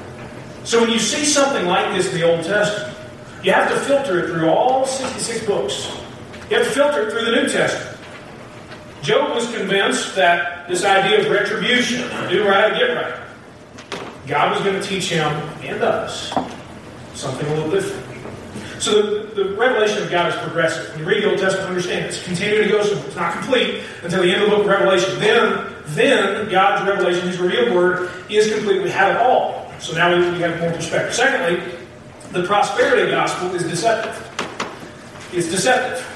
So 0.64 0.82
when 0.82 0.90
you 0.90 0.98
see 0.98 1.24
something 1.24 1.64
like 1.64 1.96
this 1.96 2.12
in 2.12 2.20
the 2.20 2.30
Old 2.30 2.44
Testament, 2.44 2.98
you 3.42 3.52
have 3.52 3.70
to 3.70 3.80
filter 3.80 4.18
it 4.18 4.26
through 4.26 4.50
all 4.50 4.86
66 4.86 5.46
books. 5.46 6.01
You 6.52 6.58
have 6.58 6.66
to 6.66 6.74
filter 6.74 7.08
it 7.08 7.10
through 7.12 7.24
the 7.24 7.30
New 7.30 7.48
Testament. 7.48 7.98
Job 9.00 9.34
was 9.34 9.50
convinced 9.56 10.14
that 10.16 10.68
this 10.68 10.84
idea 10.84 11.20
of 11.20 11.30
retribution, 11.30 12.02
do 12.28 12.46
right, 12.46 12.74
get 12.74 12.94
right, 12.94 13.14
God 14.26 14.52
was 14.52 14.62
going 14.62 14.78
to 14.78 14.86
teach 14.86 15.08
him 15.08 15.26
and 15.62 15.82
us 15.82 16.30
something 17.14 17.46
a 17.46 17.54
little 17.54 17.70
different. 17.70 18.04
So 18.82 19.24
the, 19.24 19.34
the, 19.34 19.56
revelation 19.56 20.02
of 20.02 20.10
God 20.10 20.28
is 20.28 20.38
progressive. 20.40 20.90
When 20.90 20.98
you 20.98 21.06
read 21.06 21.22
the 21.22 21.30
Old 21.30 21.38
Testament, 21.38 21.70
understand 21.70 22.04
it's 22.04 22.22
continuing 22.22 22.68
to 22.68 22.68
go, 22.68 22.82
so 22.82 22.98
it's 22.98 23.16
not 23.16 23.32
complete 23.32 23.82
until 24.02 24.22
the 24.22 24.30
end 24.30 24.42
of 24.42 24.50
the 24.50 24.56
book 24.56 24.66
of 24.66 24.70
Revelation. 24.70 25.18
Then, 25.20 25.74
then 25.86 26.50
God's 26.50 26.86
revelation, 26.86 27.28
His 27.28 27.38
revealed 27.38 27.74
word, 27.74 28.10
is 28.28 28.52
complete. 28.52 28.82
We 28.82 28.90
have 28.90 29.16
it 29.16 29.22
all. 29.22 29.72
So 29.80 29.94
now 29.94 30.14
we, 30.14 30.30
we 30.32 30.40
have 30.40 30.60
more 30.60 30.72
perspective. 30.72 31.14
Secondly, 31.14 31.78
the 32.32 32.46
prosperity 32.46 33.10
gospel 33.10 33.54
is 33.54 33.62
deceptive. 33.62 34.28
It's 35.32 35.50
deceptive. 35.50 36.11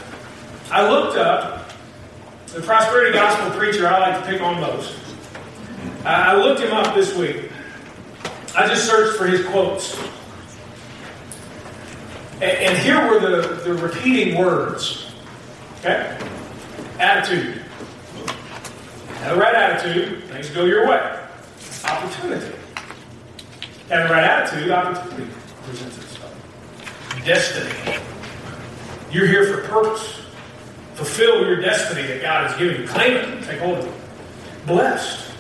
I 0.70 0.88
looked 0.88 1.16
up 1.16 1.70
the 2.48 2.60
prosperity 2.60 3.12
gospel 3.12 3.50
preacher 3.58 3.86
I 3.86 3.98
like 4.10 4.24
to 4.24 4.30
pick 4.30 4.40
on 4.40 4.60
most. 4.60 4.98
I 6.04 6.36
looked 6.36 6.60
him 6.60 6.72
up 6.72 6.94
this 6.94 7.14
week. 7.16 7.50
I 8.56 8.66
just 8.66 8.86
searched 8.86 9.18
for 9.18 9.26
his 9.26 9.44
quotes. 9.46 10.00
And, 12.40 12.76
here 12.78 13.00
were 13.08 13.18
the, 13.18 13.62
the 13.64 13.74
repeating 13.74 14.38
words. 14.38 15.10
Okay? 15.78 16.18
Attitude. 16.98 17.62
Have 19.20 19.34
the 19.34 19.40
right 19.40 19.54
attitude, 19.54 20.24
things 20.24 20.50
go 20.50 20.64
your 20.64 20.86
way. 20.86 21.20
Opportunity. 21.84 22.54
Have 23.88 24.08
the 24.08 24.14
right 24.14 24.24
attitude, 24.24 24.70
opportunity 24.70 25.32
presents 25.64 25.98
itself. 25.98 27.24
Destiny. 27.24 27.98
You're 29.10 29.26
here 29.26 29.52
for 29.52 29.68
purpose. 29.68 30.25
Fulfill 30.96 31.46
your 31.46 31.60
destiny 31.60 32.06
that 32.06 32.22
God 32.22 32.48
has 32.48 32.58
given 32.58 32.80
you. 32.80 32.88
Claim 32.88 33.12
it. 33.12 33.44
Take 33.44 33.60
hold 33.60 33.78
of 33.78 33.84
it. 33.84 34.66
Blessed. 34.66 35.30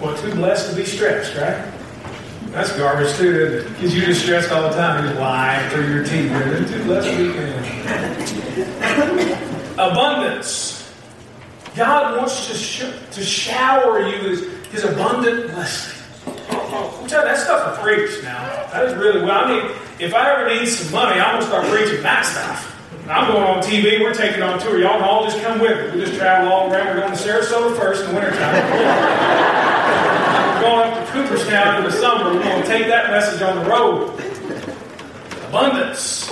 Well, 0.00 0.16
too 0.16 0.34
blessed 0.34 0.70
to 0.70 0.76
be 0.76 0.84
stressed, 0.86 1.36
right? 1.36 1.72
That's 2.52 2.74
garbage 2.78 3.14
too? 3.16 3.64
Because 3.68 3.94
you're 3.94 4.06
just 4.06 4.22
stressed 4.22 4.50
all 4.50 4.62
the 4.62 4.70
time. 4.70 5.04
You 5.04 5.10
just 5.10 5.20
lie 5.20 5.68
through 5.68 5.92
your 5.94 6.04
teeth. 6.04 6.30
You're 6.30 6.64
too 6.66 6.84
blessed 6.84 7.10
to 7.10 7.32
be 9.26 9.32
Abundance. 9.78 10.90
God 11.76 12.16
wants 12.16 12.48
to, 12.48 12.54
sh- 12.54 12.90
to 13.12 13.22
shower 13.22 14.00
you 14.00 14.30
his, 14.30 14.40
his 14.72 14.84
abundant 14.84 15.52
blessing. 15.52 16.02
I'm 16.26 17.06
telling 17.08 17.26
you, 17.26 17.34
that 17.34 17.38
stuff 17.38 17.76
to 17.76 17.82
preach 17.82 18.22
now. 18.22 18.38
That 18.72 18.86
is 18.86 18.94
really 18.94 19.22
well. 19.22 19.44
I 19.44 19.50
mean, 19.50 19.70
if 20.00 20.14
I 20.14 20.32
ever 20.32 20.48
need 20.48 20.66
some 20.66 20.90
money, 20.92 21.20
I'm 21.20 21.40
to 21.40 21.46
start 21.46 21.66
preaching 21.66 22.02
that 22.02 22.24
stuff. 22.24 22.74
I'm 23.08 23.32
going 23.32 23.42
on 23.42 23.62
TV. 23.62 24.02
We're 24.02 24.12
taking 24.12 24.42
on 24.42 24.58
tour. 24.58 24.78
Y'all 24.78 24.98
can 24.98 25.08
all 25.08 25.24
just 25.24 25.40
come 25.42 25.60
with 25.60 25.78
me. 25.78 25.96
We'll 25.96 26.06
just 26.06 26.18
travel 26.18 26.52
all 26.52 26.70
around. 26.70 26.88
We're 26.88 27.00
going 27.00 27.16
to 27.16 27.18
Sarasota 27.18 27.74
first 27.74 28.04
in 28.04 28.10
the 28.10 28.20
wintertime. 28.20 28.54
we're 30.54 30.60
going 30.60 30.92
up 30.92 31.06
to 31.06 31.12
Cooperstown 31.12 31.78
in 31.78 31.84
the 31.84 31.92
summer. 31.92 32.34
We're 32.34 32.42
going 32.42 32.62
to 32.62 32.68
take 32.68 32.86
that 32.88 33.10
message 33.10 33.40
on 33.40 33.64
the 33.64 33.70
road. 33.70 34.10
Abundance. 35.48 36.30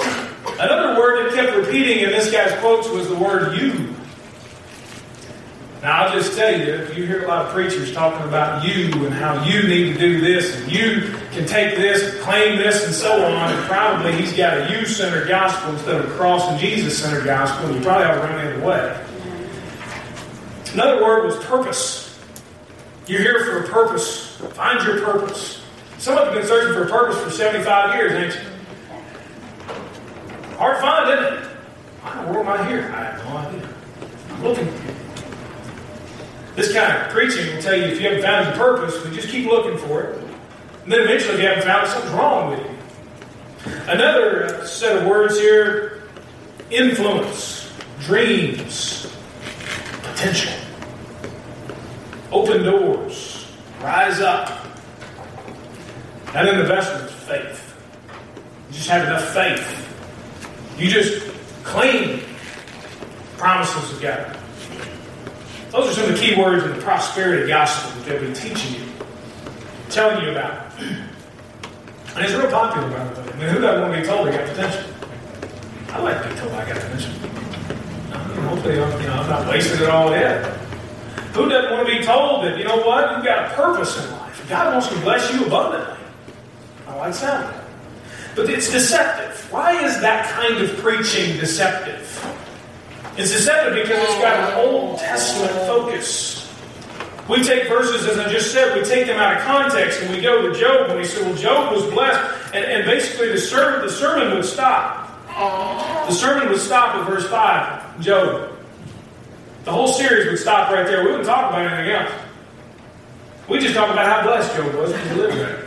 Another 0.61 1.01
word 1.01 1.25
that 1.25 1.35
kept 1.35 1.57
repeating 1.57 2.01
in 2.01 2.11
this 2.11 2.31
guy's 2.31 2.53
quotes 2.61 2.89
was 2.91 3.09
the 3.09 3.17
word 3.17 3.57
you. 3.57 3.96
Now, 5.87 6.07
I'll 6.07 6.12
just 6.12 6.37
tell 6.37 6.51
you, 6.51 6.75
if 6.75 6.99
you 6.99 7.07
hear 7.07 7.27
a 7.27 7.29
lot 7.29 7.46
of 7.46 7.53
preachers 7.53 7.92
talking 7.92 8.27
about 8.27 8.66
you 8.66 9.07
and 9.07 9.14
how 9.14 9.44
you 9.44 9.68
need 9.68 9.92
to 9.92 9.96
do 9.96 10.20
this 10.20 10.57
and 10.57 10.72
you 10.72 11.14
can 11.31 11.46
take 11.46 11.77
this 11.77 12.20
claim 12.25 12.59
this 12.59 12.85
and 12.85 12.92
so 12.92 13.25
on, 13.25 13.53
and 13.53 13.68
probably 13.68 14.11
he's 14.14 14.33
got 14.33 14.59
a 14.59 14.72
you 14.72 14.85
centered 14.85 15.29
gospel 15.29 15.75
instead 15.75 16.01
of 16.01 16.11
a 16.11 16.14
cross 16.16 16.42
and 16.51 16.59
Jesus 16.59 16.99
centered 17.01 17.25
gospel, 17.25 17.72
you 17.72 17.81
probably 17.83 18.05
ought 18.05 18.14
to 18.14 18.20
run 18.20 18.35
the 18.35 18.57
other 18.57 18.66
way. 18.66 19.05
Another 20.72 21.05
word 21.05 21.27
was 21.27 21.37
purpose. 21.44 22.18
You're 23.07 23.22
here 23.22 23.44
for 23.44 23.62
a 23.62 23.68
purpose. 23.68 24.38
Find 24.55 24.85
your 24.85 25.03
purpose. 25.05 25.62
Some 25.99 26.18
of 26.18 26.25
you 26.25 26.33
have 26.33 26.35
been 26.35 26.49
searching 26.49 26.75
for 26.75 26.83
a 26.83 26.90
purpose 26.90 27.22
for 27.22 27.31
75 27.31 27.94
years, 27.94 28.12
ain't 28.12 28.35
you? 28.35 28.51
Hard 30.57 30.79
to 30.79 30.83
find, 30.83 31.11
isn't 31.12 31.33
it? 31.33 31.51
Why 32.03 32.18
in 32.18 32.27
the 32.27 32.33
world 32.33 32.46
am 32.49 32.61
I 32.61 32.68
here? 32.68 32.92
I 32.92 33.05
have 33.05 33.25
no 33.25 33.37
idea. 33.37 33.68
I'm 34.31 34.42
looking 34.42 34.96
this 36.57 36.73
kind 36.73 36.90
of 36.90 37.11
preaching 37.11 37.55
will 37.55 37.62
tell 37.62 37.77
you 37.77 37.85
if 37.85 38.01
you 38.01 38.09
haven't 38.09 38.23
found 38.23 38.47
your 38.47 38.57
purpose, 38.57 39.03
then 39.03 39.12
just 39.12 39.29
keep 39.29 39.47
looking 39.47 39.77
for 39.77 40.03
it. 40.03 40.19
And 40.85 40.92
then 40.92 41.01
eventually, 41.03 41.35
if 41.35 41.40
you 41.40 41.47
haven't 41.47 41.64
found 41.64 41.87
it, 41.87 41.90
something's 41.90 42.14
wrong 42.14 42.51
with 42.51 42.61
you. 42.61 42.77
Another 43.88 44.66
set 44.66 44.97
of 44.97 45.07
words 45.07 45.38
here 45.38 46.03
influence, 46.71 47.71
dreams, 48.01 49.12
potential, 50.03 50.53
open 52.33 52.62
doors, 52.62 53.47
rise 53.81 54.21
up. 54.21 54.66
And 56.35 56.49
then 56.49 56.59
the 56.59 56.69
best 56.69 56.92
one 56.92 57.05
is 57.05 57.12
faith. 57.12 57.77
You 58.69 58.75
just 58.75 58.88
have 58.88 59.07
enough 59.07 59.29
faith. 59.33 60.79
You 60.79 60.88
just 60.88 61.23
claim 61.64 62.21
promises 63.37 63.92
of 63.92 64.01
God. 64.01 64.36
Those 65.77 65.91
are 65.91 66.01
some 66.01 66.11
of 66.11 66.19
the 66.19 66.27
key 66.27 66.41
words 66.41 66.65
in 66.65 66.75
the 66.75 66.81
prosperity 66.81 67.49
gospel 67.49 67.91
that 68.01 68.09
they'll 68.09 68.27
be 68.27 68.33
teaching 68.33 68.81
you, 68.81 68.87
telling 69.91 70.25
you 70.25 70.31
about. 70.31 70.73
And 70.81 72.25
it's 72.25 72.33
real 72.33 72.51
popular, 72.51 72.89
by 72.89 73.05
the 73.05 73.21
way. 73.21 73.29
I 73.29 73.37
mean, 73.37 73.49
who 73.51 73.61
doesn't 73.61 73.83
want 73.83 73.93
to 73.93 74.01
be 74.01 74.07
told 74.07 74.27
they 74.27 74.33
got 74.33 74.49
potential? 74.49 74.91
I 75.91 76.01
like 76.01 76.23
to 76.23 76.29
be 76.31 76.35
told 76.37 76.53
I 76.53 76.67
got 76.67 76.81
potential. 76.81 77.12
hopefully, 78.49 78.83
I'm, 78.83 79.01
you 79.03 79.07
know, 79.07 79.12
I'm 79.12 79.29
not 79.29 79.47
wasting 79.51 79.83
it 79.83 79.91
all 79.91 80.12
yet. 80.12 80.47
Who 81.35 81.47
doesn't 81.51 81.71
want 81.71 81.87
to 81.87 81.99
be 81.99 82.03
told 82.03 82.45
that, 82.47 82.57
you 82.57 82.65
know 82.65 82.79
what, 82.79 83.15
you've 83.15 83.27
got 83.27 83.53
a 83.53 83.55
purpose 83.55 84.03
in 84.03 84.11
life? 84.12 84.49
God 84.49 84.73
wants 84.73 84.89
to 84.89 84.99
bless 85.01 85.31
you 85.31 85.45
abundantly. 85.45 86.03
I 86.89 86.97
like 86.97 87.12
sound. 87.12 87.55
But 88.35 88.49
it's 88.49 88.73
deceptive. 88.73 89.53
Why 89.53 89.85
is 89.85 90.01
that 90.01 90.31
kind 90.31 90.57
of 90.57 90.75
preaching 90.79 91.39
deceptive? 91.39 92.36
It's 93.19 93.33
deceptive 93.33 93.75
because 93.75 94.03
it's 94.03 94.21
got 94.21 94.53
an 94.53 94.67
Old 94.67 94.99
Testament 94.99 95.53
focus. 95.67 96.53
We 97.29 97.43
take 97.43 97.67
verses, 97.69 98.07
as 98.07 98.19
I 98.19 98.31
just 98.31 98.53
said, 98.53 98.77
we 98.79 98.85
take 98.85 99.07
them 99.07 99.19
out 99.19 99.37
of 99.37 99.43
context 99.43 100.01
and 100.03 100.15
we 100.15 100.21
go 100.21 100.43
to 100.43 100.59
Job 100.59 100.91
and 100.91 100.99
we 100.99 101.05
say, 101.05 101.23
well, 101.23 101.35
Job 101.35 101.73
was 101.75 101.85
blessed. 101.91 102.55
And, 102.55 102.65
and 102.65 102.85
basically, 102.85 103.33
the, 103.33 103.39
ser- 103.39 103.81
the 103.83 103.91
sermon 103.91 104.35
would 104.35 104.45
stop. 104.45 105.05
The 106.09 106.13
sermon 106.15 106.49
would 106.51 106.61
stop 106.61 106.95
at 106.95 107.09
verse 107.09 107.29
5, 107.29 108.01
Job. 108.01 108.53
The 109.65 109.73
whole 109.73 109.89
series 109.89 110.27
would 110.27 110.39
stop 110.39 110.71
right 110.71 110.87
there. 110.87 111.03
We 111.03 111.11
wouldn't 111.11 111.27
talk 111.27 111.51
about 111.51 111.67
anything 111.67 111.95
else. 111.95 112.13
We 113.49 113.59
just 113.59 113.75
talk 113.75 113.91
about 113.91 114.07
how 114.07 114.23
blessed 114.23 114.55
Job 114.57 114.75
was 114.75 114.93
because 114.93 115.11
he 115.11 115.17
lived 115.17 115.37
there. 115.39 115.67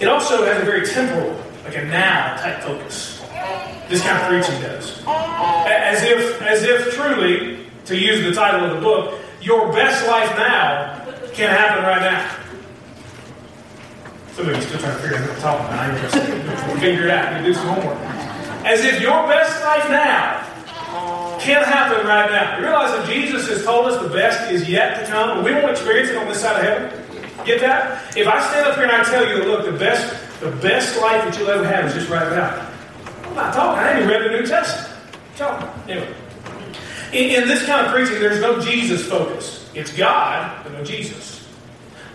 It 0.00 0.08
also 0.08 0.44
has 0.44 0.60
a 0.60 0.64
very 0.64 0.84
temporal, 0.86 1.40
like 1.64 1.76
a 1.76 1.84
now 1.84 2.36
type 2.38 2.60
focus. 2.62 3.20
This 3.88 4.02
kind 4.02 4.18
of 4.18 4.28
preaching 4.28 4.60
does. 4.62 5.02
As 5.92 6.02
if, 6.04 6.40
as 6.40 6.62
if 6.62 6.94
truly, 6.94 7.66
to 7.84 7.98
use 7.98 8.24
the 8.24 8.32
title 8.32 8.64
of 8.64 8.76
the 8.76 8.80
book, 8.80 9.20
your 9.42 9.70
best 9.74 10.06
life 10.06 10.34
now 10.38 11.04
can 11.34 11.50
happen 11.50 11.84
right 11.84 12.00
now. 12.00 12.38
Some 14.32 14.48
of 14.48 14.56
you 14.56 14.62
still 14.62 14.80
trying 14.80 14.96
to 14.96 15.02
figure 15.02 15.18
out 15.18 15.28
what 15.28 15.36
I'm 15.36 15.42
talking 15.42 15.66
about. 15.66 15.78
I 15.78 16.00
just 16.00 16.80
figure 16.80 17.04
it 17.04 17.10
out. 17.10 17.38
You 17.38 17.46
do 17.46 17.52
some 17.52 17.66
homework. 17.66 17.98
As 18.64 18.82
if 18.86 19.02
your 19.02 19.28
best 19.28 19.62
life 19.62 19.90
now 19.90 21.38
can't 21.38 21.66
happen 21.66 22.06
right 22.06 22.30
now. 22.30 22.56
You 22.56 22.64
realize 22.64 22.92
that 22.92 23.06
Jesus 23.06 23.46
has 23.50 23.62
told 23.62 23.84
us 23.88 24.00
the 24.00 24.08
best 24.08 24.50
is 24.50 24.66
yet 24.66 24.98
to 24.98 25.12
come, 25.12 25.36
and 25.36 25.44
we 25.44 25.52
won't 25.52 25.72
experience 25.72 26.08
it 26.08 26.16
on 26.16 26.26
this 26.26 26.40
side 26.40 26.58
of 26.58 26.64
heaven? 26.64 27.44
Get 27.44 27.60
that? 27.60 28.16
If 28.16 28.26
I 28.26 28.40
stand 28.48 28.66
up 28.66 28.76
here 28.76 28.84
and 28.84 28.92
I 28.92 29.04
tell 29.04 29.28
you, 29.28 29.44
look, 29.44 29.66
the 29.66 29.72
best, 29.72 30.40
the 30.40 30.52
best 30.52 30.98
life 31.02 31.22
that 31.22 31.38
you'll 31.38 31.50
ever 31.50 31.66
have 31.66 31.84
is 31.84 31.92
just 31.92 32.08
right 32.08 32.30
now. 32.30 32.66
I'm 33.26 33.34
not 33.34 33.52
talking. 33.52 33.78
I 33.78 33.88
haven't 33.88 34.04
even 34.04 34.08
read 34.08 34.32
the 34.32 34.40
New 34.40 34.46
Testament. 34.46 34.88
I'm. 35.40 35.90
Anyway. 35.90 36.14
In, 37.12 37.42
in 37.42 37.48
this 37.48 37.64
kind 37.66 37.86
of 37.86 37.92
preaching, 37.92 38.20
there's 38.20 38.40
no 38.40 38.60
Jesus 38.60 39.06
focus. 39.06 39.68
It's 39.74 39.94
God, 39.96 40.62
but 40.62 40.72
no 40.72 40.84
Jesus. 40.84 41.40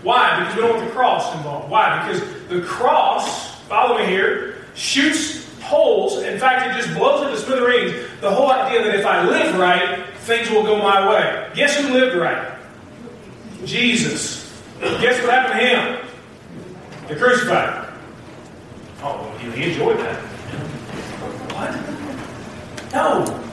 Why? 0.04 0.40
Because 0.40 0.56
we 0.56 0.62
don't 0.62 0.76
want 0.78 0.88
the 0.88 0.94
cross 0.94 1.36
involved. 1.36 1.70
Why? 1.70 2.08
Because 2.08 2.22
the 2.50 2.62
cross, 2.62 3.60
follow 3.62 3.98
me 4.00 4.06
here, 4.06 4.66
shoots 4.76 5.46
holes. 5.62 6.24
In 6.24 6.40
fact, 6.40 6.68
it 6.68 6.82
just 6.82 6.96
blows 6.98 7.26
into 7.26 7.38
smithereens 7.38 7.94
the 8.22 8.32
whole 8.32 8.52
idea 8.52 8.84
that 8.84 8.96
if 8.96 9.06
I 9.06 9.28
live 9.28 9.58
right, 9.58 10.06
things 10.20 10.50
will 10.50 10.64
go 10.64 10.78
my 10.78 11.10
way. 11.10 11.52
Guess 11.56 11.78
who 11.78 11.94
lived 11.94 12.16
right? 12.16 12.58
Jesus. 13.66 14.62
Guess 14.80 15.22
what 15.24 15.34
happened 15.34 15.60
to 15.60 15.66
him? 15.66 16.08
The 17.08 17.16
crucified. 17.16 17.94
Oh, 19.02 19.30
he 19.40 19.72
enjoyed 19.72 19.98
that. 20.00 20.20
What? 21.54 21.97
No. 22.94 23.44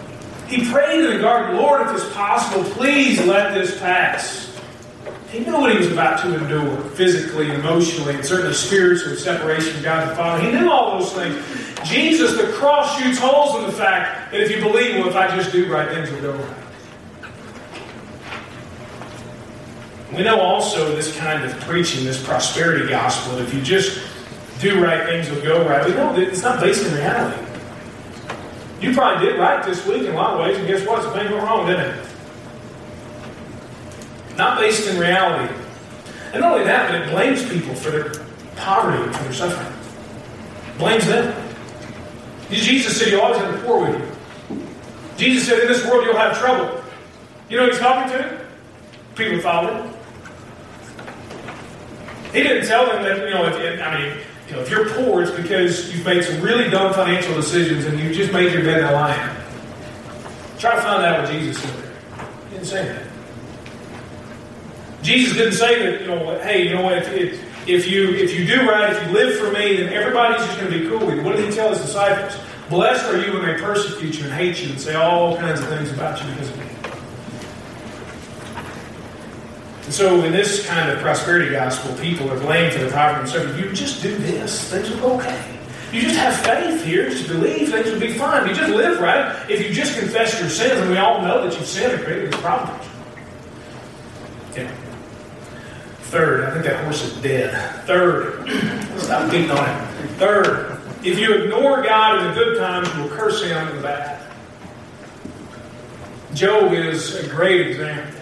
He 0.47 0.71
prayed 0.71 1.03
to 1.03 1.15
the 1.15 1.19
garden, 1.19 1.57
Lord, 1.57 1.87
if 1.87 1.97
it's 1.97 2.15
possible, 2.15 2.65
please 2.73 3.25
let 3.25 3.55
this 3.55 3.79
pass. 3.81 4.45
He 5.31 5.41
knew 5.41 5.53
what 5.53 5.73
he 5.73 5.79
was 5.79 5.91
about 5.91 6.21
to 6.23 6.35
endure 6.37 6.77
physically, 6.91 7.51
emotionally, 7.51 8.15
and 8.15 8.25
certainly 8.25 8.55
spiritually, 8.55 9.17
separation 9.17 9.73
from 9.75 9.83
God 9.83 10.09
the 10.11 10.15
Father. 10.15 10.43
He 10.43 10.53
knew 10.53 10.71
all 10.71 10.99
those 10.99 11.13
things. 11.13 11.43
Jesus, 11.85 12.37
the 12.37 12.53
cross 12.53 13.01
shoots 13.01 13.19
holes 13.19 13.57
in 13.57 13.63
the 13.63 13.73
fact 13.73 14.31
that 14.31 14.41
if 14.41 14.51
you 14.51 14.63
believe, 14.63 14.97
well, 14.97 15.09
if 15.09 15.17
I 15.17 15.35
just 15.35 15.51
do 15.51 15.71
right, 15.73 15.89
things 15.89 16.11
will 16.11 16.21
go 16.21 16.33
right. 16.35 16.57
We 20.17 20.23
know 20.23 20.41
also 20.41 20.95
this 20.95 21.17
kind 21.17 21.45
of 21.45 21.59
preaching, 21.63 22.05
this 22.05 22.25
prosperity 22.25 22.89
gospel, 22.89 23.37
that 23.37 23.43
if 23.43 23.53
you 23.55 23.61
just 23.61 24.01
do 24.61 24.83
right, 24.83 25.05
things 25.05 25.29
will 25.29 25.43
go 25.43 25.67
right. 25.69 25.85
We 25.85 25.95
know 25.95 26.13
that 26.13 26.23
it's 26.23 26.43
not 26.43 26.61
based 26.61 26.87
in 26.87 26.95
reality. 26.95 27.44
You 28.85 28.95
probably 28.95 29.27
did 29.27 29.39
right 29.39 29.65
this 29.65 29.87
week 29.87 30.03
in 30.03 30.13
a 30.13 30.15
lot 30.15 30.35
of 30.35 30.41
ways, 30.41 30.59
and 30.59 30.67
guess 30.67 30.87
what? 30.87 31.03
Something 31.03 31.31
went 31.31 31.43
wrong, 31.43 31.67
didn't 31.67 31.99
it? 31.99 32.07
not 34.37 34.59
based 34.59 34.89
in 34.89 34.99
reality. 34.99 35.53
And 36.33 36.41
not 36.41 36.53
only 36.53 36.65
that, 36.65 36.91
but 36.91 37.01
it 37.01 37.11
blames 37.11 37.49
people 37.49 37.75
for 37.75 37.91
their 37.91 38.13
poverty 38.57 39.03
and 39.03 39.15
for 39.15 39.23
their 39.25 39.33
suffering. 39.33 39.73
Blames 40.79 41.07
them. 41.07 41.35
Jesus 42.51 42.99
said, 42.99 43.09
You 43.09 43.21
always 43.21 43.39
have 43.39 43.53
the 43.53 43.67
poor 43.67 43.89
with 43.89 44.01
you. 44.51 44.67
Jesus 45.17 45.49
said, 45.49 45.61
In 45.61 45.69
this 45.69 45.85
world 45.85 46.05
you'll 46.05 46.17
have 46.17 46.37
trouble. 46.39 46.83
You 47.49 47.59
know 47.59 47.65
who 47.65 47.71
he's 47.71 47.79
talking 47.79 48.13
to? 48.13 48.47
People 49.15 49.41
following. 49.41 49.93
He 52.33 52.43
didn't 52.43 52.67
tell 52.67 52.87
them 52.87 53.05
that, 53.05 53.19
you 53.19 53.33
know, 53.33 53.47
if, 53.47 53.81
I 53.81 53.99
mean, 53.99 54.19
you 54.47 54.53
know, 54.53 54.61
if 54.61 54.71
you're 54.71 54.89
poor, 54.91 55.23
it's 55.23 55.31
because 55.31 55.93
you've 55.95 56.05
made 56.05 56.23
some 56.25 56.41
really 56.41 56.69
dumb 56.69 56.93
financial 56.93 57.35
decisions 57.35 57.87
and 57.87 57.99
you 57.99 58.13
just 58.13 58.33
made 58.33 58.53
your 58.53 58.63
bed 58.63 58.81
in 58.81 58.87
a 58.87 58.93
lion. 58.93 59.37
Try 60.59 60.75
to 60.75 60.83
find 60.83 61.05
out 61.05 61.23
what 61.23 61.33
Jesus 61.33 61.63
said 61.63 61.83
there. 61.83 61.93
He 62.49 62.55
didn't 62.55 62.67
say 62.67 62.85
that. 62.87 63.07
Jesus 65.03 65.37
didn't 65.37 65.55
say 65.55 65.83
that, 65.83 66.01
you 66.03 66.07
know, 66.07 66.39
hey, 66.41 66.67
you 66.67 66.75
know 66.75 66.83
what, 66.83 66.99
if, 66.99 67.69
if, 67.69 67.91
you 67.91 68.11
if 68.11 68.39
you 68.39 68.47
do 68.47 68.69
right, 68.69 68.93
if 68.93 69.07
you 69.07 69.13
live 69.13 69.39
for 69.39 69.53
me, 69.53 69.77
then 69.77 69.93
everybody's 69.93 70.45
just 70.47 70.59
going 70.59 70.73
to 70.73 70.79
be 70.79 70.89
cool 70.89 71.07
with 71.07 71.17
you. 71.17 71.23
What 71.23 71.37
did 71.37 71.49
he 71.49 71.55
tell 71.55 71.71
his 71.71 71.81
disciples? 71.81 72.39
Blessed 72.71 73.05
are 73.07 73.19
you 73.25 73.35
when 73.35 73.45
they 73.47 73.61
persecute 73.61 74.19
you 74.19 74.25
and 74.25 74.33
hate 74.33 74.63
you 74.63 74.71
and 74.71 74.81
say 74.81 74.95
all 74.95 75.37
kinds 75.37 75.61
of 75.61 75.69
things 75.69 75.91
about 75.91 76.23
you 76.23 76.31
because 76.33 76.51
of 76.51 76.59
me. 76.59 76.74
And 79.85 79.93
so, 79.93 80.25
in 80.25 80.33
this 80.33 80.67
kind 80.67 80.91
of 80.91 80.99
prosperity 81.01 81.51
gospel, 81.51 81.95
people 81.97 82.31
are 82.31 82.41
blamed 82.41 82.73
for 82.73 82.79
their 82.81 82.91
poverty 82.91 83.21
and 83.21 83.29
suffering. 83.29 83.63
You 83.63 83.73
just 83.75 84.03
do 84.03 84.17
this, 84.17 84.71
things 84.71 84.89
will 84.91 84.99
go 84.99 85.17
okay. 85.17 85.59
You 85.93 86.01
just 86.01 86.17
have 86.17 86.35
faith 86.41 86.83
here, 86.85 87.11
just 87.11 87.29
believe 87.29 87.71
things 87.71 87.91
will 87.91 88.01
be 88.01 88.15
fine. 88.15 88.49
You 88.49 88.55
just 88.55 88.73
live 88.73 88.99
right. 88.99 89.49
If 89.51 89.63
you 89.63 89.75
just 89.75 89.99
confess 89.99 90.41
your 90.41 90.49
sins, 90.49 90.81
and 90.81 90.91
we 90.91 90.97
all 90.97 91.21
know 91.21 91.47
that 91.47 91.55
you've 91.55 91.69
sinned 91.69 91.93
and 91.93 92.03
created 92.03 92.33
this 92.33 92.41
problem. 92.41 92.81
Yeah. 94.57 94.75
Third, 96.05 96.45
I 96.45 96.51
think 96.53 96.65
that 96.65 96.83
horse 96.83 97.05
is 97.05 97.23
dead. 97.23 97.85
Third, 97.85 98.49
stop 98.99 99.31
beating 99.31 99.51
on 99.51 99.69
it. 99.69 100.11
Third, 100.13 100.81
if 101.05 101.19
you 101.19 101.45
ignore 101.45 101.83
God 101.83 102.21
in 102.21 102.29
the 102.29 102.35
good 102.35 102.59
times, 102.59 102.89
you 102.95 103.03
will 103.03 103.11
curse 103.11 103.45
Him 103.45 103.69
in 103.69 103.77
the 103.77 103.83
bad. 103.83 104.23
Job 106.33 106.73
is 106.73 107.15
a 107.17 107.29
great 107.29 107.67
example 107.67 108.14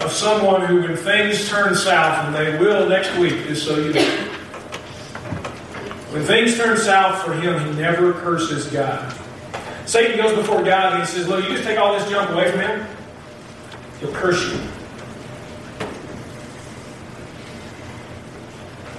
of 0.00 0.12
someone 0.12 0.66
who, 0.66 0.82
when 0.82 0.96
things 0.96 1.48
turn 1.48 1.74
south, 1.74 2.26
and 2.26 2.34
they 2.34 2.58
will 2.58 2.88
next 2.88 3.16
week, 3.18 3.46
just 3.46 3.64
so 3.64 3.78
you 3.78 3.92
know, 3.92 4.02
when 6.12 6.24
things 6.24 6.56
turn 6.56 6.76
south 6.76 7.24
for 7.24 7.34
him, 7.34 7.58
he 7.66 7.80
never 7.80 8.12
curses 8.12 8.66
God. 8.68 9.14
Satan 9.86 10.16
goes 10.16 10.36
before 10.36 10.62
God 10.62 10.94
and 10.94 11.02
he 11.02 11.06
says, 11.06 11.28
Look, 11.28 11.44
you 11.44 11.50
just 11.50 11.64
take 11.64 11.78
all 11.78 11.98
this 11.98 12.08
junk 12.10 12.30
away 12.30 12.50
from 12.50 12.60
him, 12.60 12.86
he'll 14.00 14.12
curse 14.12 14.42
you. 14.52 14.58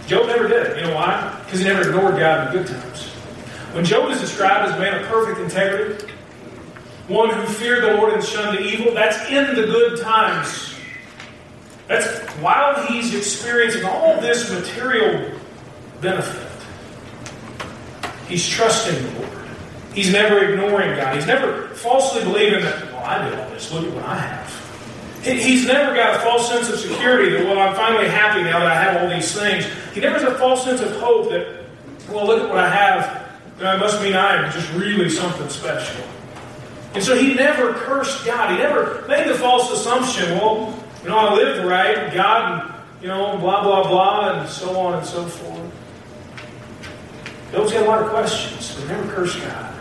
Job 0.07 0.27
never 0.27 0.47
did 0.47 0.67
it. 0.67 0.77
You 0.77 0.83
know 0.83 0.95
why? 0.95 1.41
Because 1.43 1.59
he 1.59 1.65
never 1.65 1.81
ignored 1.81 2.17
God 2.17 2.47
in 2.47 2.53
the 2.53 2.63
good 2.63 2.81
times. 2.81 3.07
When 3.73 3.83
Job 3.83 4.09
is 4.09 4.21
described 4.21 4.69
as 4.69 4.77
a 4.77 4.79
man 4.79 5.01
of 5.01 5.07
perfect 5.07 5.39
integrity, 5.39 6.13
one 7.09 7.29
who 7.29 7.45
feared 7.45 7.83
the 7.83 7.93
Lord 7.95 8.13
and 8.13 8.23
shunned 8.23 8.57
the 8.57 8.61
evil, 8.61 8.93
that's 8.93 9.29
in 9.29 9.55
the 9.55 9.63
good 9.63 9.99
times. 9.99 10.76
That's 11.87 12.19
while 12.41 12.85
he's 12.87 13.15
experiencing 13.15 13.85
all 13.85 14.19
this 14.19 14.51
material 14.51 15.31
benefit. 16.01 16.51
He's 18.27 18.47
trusting 18.47 19.01
the 19.01 19.19
Lord. 19.19 19.47
He's 19.93 20.11
never 20.11 20.39
ignoring 20.39 20.95
God. 20.97 21.15
He's 21.15 21.25
never 21.25 21.69
falsely 21.69 22.23
believing 22.23 22.61
that, 22.63 22.91
well, 22.91 23.03
I 23.03 23.29
did 23.29 23.39
all 23.39 23.49
this. 23.49 23.71
Look 23.71 23.85
at 23.85 23.93
what 23.93 24.03
I 24.03 24.17
have. 24.17 25.23
He's 25.23 25.65
never 25.65 25.95
got 25.95 26.15
a 26.15 26.19
false 26.19 26.47
sense 26.49 26.69
of 26.69 26.79
security 26.79 27.31
that, 27.31 27.45
well, 27.45 27.59
I'm 27.59 27.75
finally 27.75 28.07
happy 28.07 28.43
now 28.43 28.59
that 28.59 28.67
I 28.67 28.75
have 28.75 29.01
all 29.01 29.09
these 29.09 29.33
things. 29.33 29.65
He 29.93 29.99
never 29.99 30.19
has 30.19 30.23
a 30.23 30.37
false 30.37 30.63
sense 30.63 30.81
of 30.81 30.91
hope 30.97 31.29
that, 31.31 31.63
well, 32.09 32.27
look 32.27 32.43
at 32.43 32.49
what 32.49 32.59
I 32.59 32.69
have. 32.69 33.27
That 33.57 33.75
I 33.75 33.79
must 33.79 34.01
mean 34.01 34.13
I 34.13 34.45
am 34.45 34.51
just 34.51 34.71
really 34.73 35.09
something 35.09 35.49
special. 35.49 36.05
And 36.93 37.03
so 37.03 37.17
he 37.17 37.33
never 37.33 37.73
cursed 37.73 38.25
God. 38.25 38.51
He 38.51 38.57
never 38.57 39.05
made 39.07 39.27
the 39.27 39.33
false 39.33 39.71
assumption, 39.71 40.37
well, 40.37 40.77
you 41.07 41.13
know, 41.13 41.19
I 41.19 41.33
lived 41.35 41.65
right, 41.65 42.13
God, 42.13 42.73
you 43.01 43.07
know, 43.07 43.37
blah, 43.37 43.63
blah, 43.63 43.87
blah, 43.87 44.41
and 44.41 44.49
so 44.49 44.77
on 44.77 44.95
and 44.95 45.07
so 45.07 45.25
forth. 45.25 45.71
Those 47.53 47.71
got 47.71 47.85
a 47.85 47.87
lot 47.87 48.03
of 48.03 48.09
questions, 48.09 48.75
but 48.75 48.89
never 48.89 49.13
cursed 49.13 49.39
God. 49.39 49.73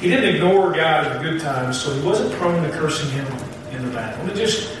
He 0.00 0.08
didn't 0.08 0.36
ignore 0.36 0.72
God 0.72 1.06
in 1.06 1.12
the 1.22 1.30
good 1.30 1.42
times, 1.42 1.78
so 1.78 1.92
he 1.92 2.00
wasn't 2.00 2.32
prone 2.40 2.62
to 2.62 2.70
cursing 2.70 3.10
him 3.10 3.26
in 3.72 3.84
the 3.84 3.92
bad. 3.92 4.18
Let 4.24 4.34
me 4.34 4.40
just 4.40 4.78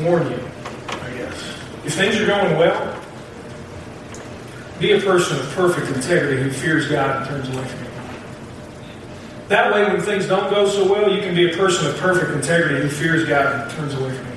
warn 0.00 0.28
you, 0.28 0.40
I 0.88 1.10
guess. 1.12 1.54
If 1.84 1.94
things 1.94 2.16
are 2.20 2.26
going 2.26 2.58
well, 2.58 3.00
be 4.80 4.90
a 4.90 5.00
person 5.02 5.38
of 5.38 5.48
perfect 5.52 5.94
integrity 5.94 6.42
who 6.42 6.50
fears 6.50 6.88
God 6.88 7.18
and 7.18 7.26
turns 7.28 7.48
away 7.56 7.64
from. 7.64 7.89
That 9.50 9.74
way, 9.74 9.82
when 9.82 10.00
things 10.00 10.28
don't 10.28 10.48
go 10.48 10.68
so 10.68 10.88
well, 10.88 11.12
you 11.12 11.20
can 11.20 11.34
be 11.34 11.50
a 11.50 11.56
person 11.56 11.88
of 11.88 11.96
perfect 11.96 12.30
integrity 12.30 12.82
who 12.82 12.88
fears 12.88 13.28
God 13.28 13.52
and 13.52 13.70
turns 13.72 13.94
away 13.94 14.14
from 14.14 14.24
him. 14.24 14.36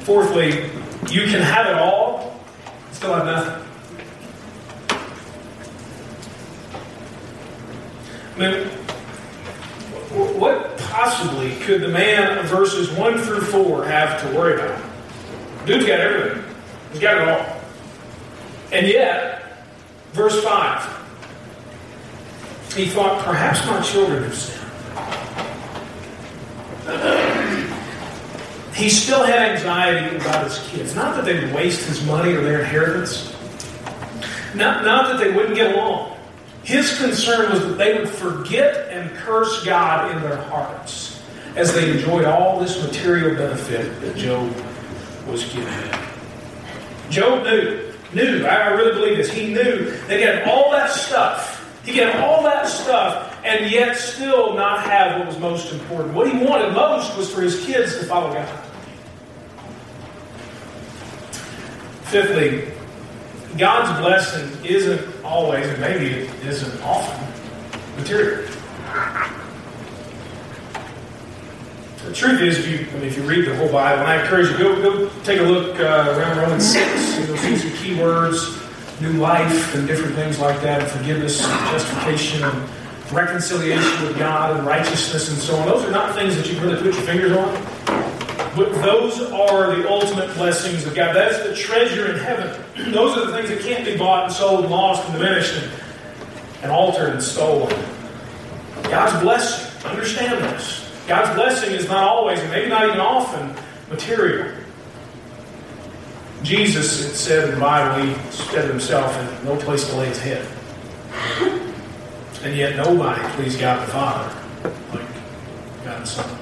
Fourthly, 0.00 0.70
you 1.10 1.22
can 1.22 1.40
have 1.40 1.68
it 1.68 1.74
all, 1.78 2.38
still 2.92 3.14
have 3.14 3.24
nothing. 3.24 3.62
I 8.36 8.38
mean, 8.38 8.66
what 10.38 10.76
possibly 10.76 11.56
could 11.60 11.80
the 11.80 11.88
man 11.88 12.36
of 12.36 12.44
verses 12.44 12.90
1 12.92 13.18
through 13.22 13.40
4 13.40 13.86
have 13.86 14.20
to 14.20 14.36
worry 14.36 14.60
about? 14.60 14.78
Dude's 15.64 15.86
got 15.86 16.00
everything, 16.00 16.44
he's 16.92 17.00
got 17.00 17.22
it 17.22 17.26
all. 17.26 17.62
And 18.70 18.86
yet, 18.86 19.64
verse 20.12 20.44
5, 20.44 20.95
he 22.74 22.86
thought, 22.86 23.24
perhaps 23.24 23.66
my 23.66 23.80
children 23.80 24.24
have 24.24 24.34
sinned. 24.34 24.62
He 28.74 28.90
still 28.90 29.24
had 29.24 29.52
anxiety 29.52 30.16
about 30.16 30.44
his 30.44 30.58
kids. 30.68 30.94
Not 30.94 31.16
that 31.16 31.24
they 31.24 31.40
would 31.40 31.54
waste 31.54 31.86
his 31.86 32.04
money 32.04 32.34
or 32.34 32.42
their 32.42 32.60
inheritance. 32.60 33.34
Not, 34.54 34.84
not 34.84 35.08
that 35.08 35.18
they 35.18 35.32
wouldn't 35.32 35.54
get 35.54 35.74
along. 35.74 36.16
His 36.62 36.98
concern 36.98 37.52
was 37.52 37.60
that 37.60 37.78
they 37.78 37.98
would 37.98 38.08
forget 38.08 38.88
and 38.90 39.10
curse 39.16 39.64
God 39.64 40.14
in 40.14 40.22
their 40.22 40.36
hearts 40.36 41.22
as 41.54 41.72
they 41.72 41.92
enjoyed 41.92 42.26
all 42.26 42.60
this 42.60 42.82
material 42.82 43.34
benefit 43.34 43.98
that 44.00 44.16
Job 44.16 44.52
was 45.26 45.44
given. 45.44 45.72
Job 47.08 47.44
knew, 47.44 47.92
knew, 48.12 48.44
I 48.44 48.72
really 48.72 48.92
believe 48.92 49.16
this, 49.16 49.30
he 49.30 49.54
knew 49.54 49.90
he 50.08 50.20
had 50.20 50.46
all 50.46 50.70
that 50.72 50.90
stuff. 50.90 51.55
He 51.86 51.92
can 51.92 52.10
have 52.10 52.24
all 52.24 52.42
that 52.42 52.66
stuff 52.66 53.38
and 53.44 53.70
yet 53.70 53.96
still 53.96 54.54
not 54.54 54.82
have 54.82 55.20
what 55.20 55.28
was 55.28 55.38
most 55.38 55.72
important. 55.72 56.14
What 56.14 56.28
he 56.28 56.44
wanted 56.44 56.72
most 56.72 57.16
was 57.16 57.32
for 57.32 57.42
his 57.42 57.64
kids 57.64 57.96
to 57.98 58.04
follow 58.06 58.34
God. 58.34 58.64
Fifthly, 62.06 62.72
God's 63.56 64.00
blessing 64.00 64.64
isn't 64.64 65.24
always, 65.24 65.66
and 65.68 65.80
maybe 65.80 66.06
it 66.06 66.44
isn't 66.44 66.82
often, 66.82 67.24
material. 67.96 68.48
The 72.04 72.12
truth 72.12 72.40
is, 72.40 72.58
if 72.58 72.68
you, 72.68 72.86
I 72.90 72.94
mean, 72.94 73.04
if 73.04 73.16
you 73.16 73.22
read 73.22 73.46
the 73.46 73.56
whole 73.56 73.70
Bible, 73.70 74.02
and 74.02 74.10
I 74.10 74.22
encourage 74.22 74.50
you, 74.50 74.58
go, 74.58 74.82
go 74.82 75.10
take 75.22 75.40
a 75.40 75.44
look 75.44 75.78
uh, 75.78 76.14
around 76.16 76.38
Romans 76.38 76.72
6. 76.72 77.28
You'll 77.28 77.36
see 77.36 77.56
some 77.56 77.72
key 77.72 78.00
words, 78.00 78.56
new 79.00 79.12
life, 79.14 79.74
and 79.74 79.86
different 79.86 80.14
things 80.14 80.38
like 80.38 80.60
that, 80.62 80.82
and 80.82 80.90
forgiveness, 80.90 81.44
and 81.44 81.70
justification, 81.70 82.42
and 82.42 82.68
reconciliation 83.12 84.02
with 84.02 84.18
God, 84.18 84.56
and 84.56 84.66
righteousness, 84.66 85.28
and 85.28 85.38
so 85.38 85.56
on. 85.56 85.66
Those 85.66 85.84
are 85.84 85.90
not 85.90 86.14
things 86.14 86.36
that 86.36 86.48
you 86.48 86.54
can 86.54 86.64
really 86.64 86.82
put 86.82 86.94
your 86.94 87.02
fingers 87.02 87.32
on. 87.32 87.76
But 88.56 88.72
those 88.80 89.20
are 89.20 89.76
the 89.76 89.86
ultimate 89.86 90.34
blessings 90.34 90.86
of 90.86 90.94
God. 90.94 91.14
That's 91.14 91.46
the 91.46 91.54
treasure 91.54 92.10
in 92.10 92.18
heaven. 92.18 92.58
Those 92.92 93.18
are 93.18 93.26
the 93.26 93.32
things 93.36 93.50
that 93.50 93.60
can't 93.60 93.84
be 93.84 93.98
bought 93.98 94.24
and 94.24 94.32
sold 94.32 94.60
and 94.60 94.70
lost 94.70 95.04
and 95.04 95.18
diminished 95.18 95.62
and, 95.62 95.72
and 96.62 96.72
altered 96.72 97.10
and 97.10 97.22
stolen. 97.22 97.68
God's 98.84 99.22
blessing. 99.22 99.90
Understand 99.90 100.42
this. 100.42 100.90
God's 101.06 101.34
blessing 101.36 101.72
is 101.72 101.86
not 101.86 102.04
always, 102.04 102.40
and 102.40 102.50
maybe 102.50 102.70
not 102.70 102.86
even 102.86 102.98
often, 102.98 103.54
material. 103.90 104.55
Jesus, 106.42 107.04
it 107.04 107.14
said 107.16 107.48
in 107.48 107.54
the 107.54 107.60
Bible, 107.60 108.04
he 108.04 108.30
said 108.30 108.68
himself, 108.68 109.12
had 109.14 109.44
no 109.44 109.56
place 109.56 109.88
to 109.88 109.96
lay 109.96 110.06
his 110.06 110.20
head. 110.20 110.46
And 112.42 112.56
yet 112.56 112.76
nobody 112.76 113.22
pleased 113.34 113.58
God 113.58 113.86
the 113.86 113.90
Father 113.90 114.36
like 114.92 115.08
God 115.84 116.02
the 116.02 116.06
Son. 116.06 116.38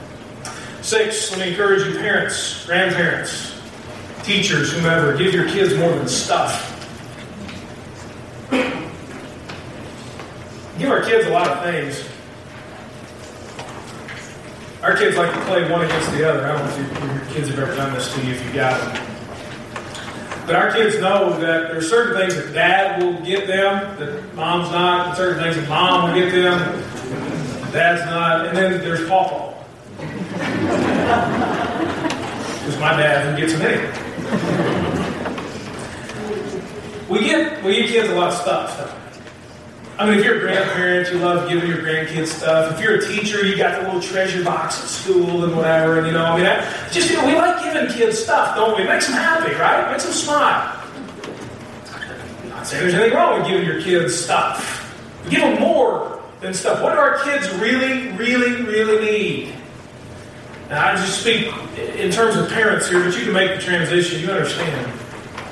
Six, 0.82 1.30
let 1.30 1.40
me 1.40 1.50
encourage 1.52 1.86
you, 1.86 1.98
parents, 1.98 2.66
grandparents, 2.66 3.58
teachers, 4.22 4.72
whomever, 4.72 5.16
give 5.16 5.32
your 5.32 5.48
kids 5.48 5.74
more 5.78 5.92
than 5.92 6.08
stuff. 6.08 6.70
Give 10.78 10.90
our 10.90 11.02
kids 11.02 11.26
a 11.26 11.30
lot 11.30 11.48
of 11.48 11.62
things. 11.62 12.06
Our 14.82 14.96
kids 14.96 15.16
like 15.16 15.32
to 15.32 15.40
play 15.46 15.70
one 15.70 15.84
against 15.84 16.10
the 16.10 16.28
other. 16.28 16.44
I 16.44 16.58
don't 16.58 16.66
know 16.66 17.10
if 17.14 17.26
your 17.26 17.34
kids 17.34 17.48
have 17.48 17.58
ever 17.60 17.74
done 17.74 17.94
this 17.94 18.12
to 18.12 18.26
you 18.26 18.34
if 18.34 18.44
you 18.44 18.52
got 18.52 18.78
them. 18.92 19.13
But 20.46 20.56
our 20.56 20.72
kids 20.72 20.98
know 21.00 21.30
that 21.40 21.68
there 21.68 21.78
are 21.78 21.82
certain 21.82 22.18
things 22.18 22.36
that 22.36 22.52
dad 22.52 23.02
will 23.02 23.18
get 23.22 23.46
them 23.46 23.96
that 23.98 24.34
mom's 24.34 24.70
not, 24.70 25.08
and 25.08 25.16
certain 25.16 25.42
things 25.42 25.56
that 25.56 25.66
mom 25.70 26.10
will 26.10 26.14
get 26.14 26.32
them, 26.32 26.58
dad's 27.72 28.04
not, 28.04 28.46
and 28.46 28.56
then 28.56 28.80
there's 28.80 29.08
Pawpaw. 29.08 29.54
Because 32.58 32.78
my 32.78 32.94
dad 32.94 33.24
who 33.24 33.36
gets 33.40 33.54
anyway. 33.54 33.90
We 37.08 37.20
get 37.20 37.62
we 37.64 37.76
give 37.76 37.86
kids 37.86 38.08
a 38.10 38.14
lot 38.14 38.32
of 38.32 38.38
stuff. 38.38 39.03
I 39.96 40.10
mean, 40.10 40.18
if 40.18 40.24
you're 40.24 40.38
a 40.38 40.40
grandparent, 40.40 41.12
you 41.12 41.18
love 41.18 41.48
giving 41.48 41.68
your 41.68 41.78
grandkids 41.78 42.26
stuff. 42.26 42.72
If 42.74 42.80
you're 42.80 42.96
a 42.96 43.06
teacher, 43.06 43.46
you 43.46 43.56
got 43.56 43.80
the 43.80 43.86
little 43.86 44.00
treasure 44.00 44.42
box 44.42 44.82
at 44.82 44.88
school 44.88 45.44
and 45.44 45.56
whatever. 45.56 45.98
And 45.98 46.06
you 46.08 46.12
know, 46.12 46.24
I 46.24 46.36
mean, 46.36 46.46
I, 46.46 46.88
just 46.90 47.10
you 47.10 47.16
know, 47.16 47.26
we 47.26 47.34
like 47.36 47.62
giving 47.62 47.88
kids 47.94 48.18
stuff, 48.18 48.56
don't 48.56 48.76
we? 48.76 48.82
It 48.82 48.88
makes 48.88 49.06
them 49.06 49.16
happy, 49.16 49.54
right? 49.54 49.86
It 49.86 49.92
makes 49.92 50.04
them 50.04 50.12
smile. 50.12 50.80
I'm 52.42 52.48
not 52.48 52.66
saying 52.66 52.82
there's 52.82 52.94
anything 52.94 53.16
wrong 53.16 53.38
with 53.38 53.48
giving 53.48 53.64
your 53.64 53.80
kids 53.82 54.16
stuff. 54.16 54.92
give 55.30 55.42
them 55.42 55.60
more 55.60 56.20
than 56.40 56.52
stuff. 56.52 56.82
What 56.82 56.92
do 56.92 56.98
our 56.98 57.22
kids 57.22 57.48
really, 57.54 58.08
really, 58.12 58.62
really 58.62 59.12
need? 59.12 59.54
And 60.70 60.78
I 60.78 60.96
just 60.96 61.20
speak 61.20 61.52
in 61.78 62.10
terms 62.10 62.36
of 62.36 62.48
parents 62.48 62.88
here, 62.88 63.04
but 63.04 63.16
you 63.16 63.26
can 63.26 63.32
make 63.32 63.54
the 63.54 63.60
transition. 63.60 64.20
You 64.20 64.32
understand. 64.32 64.92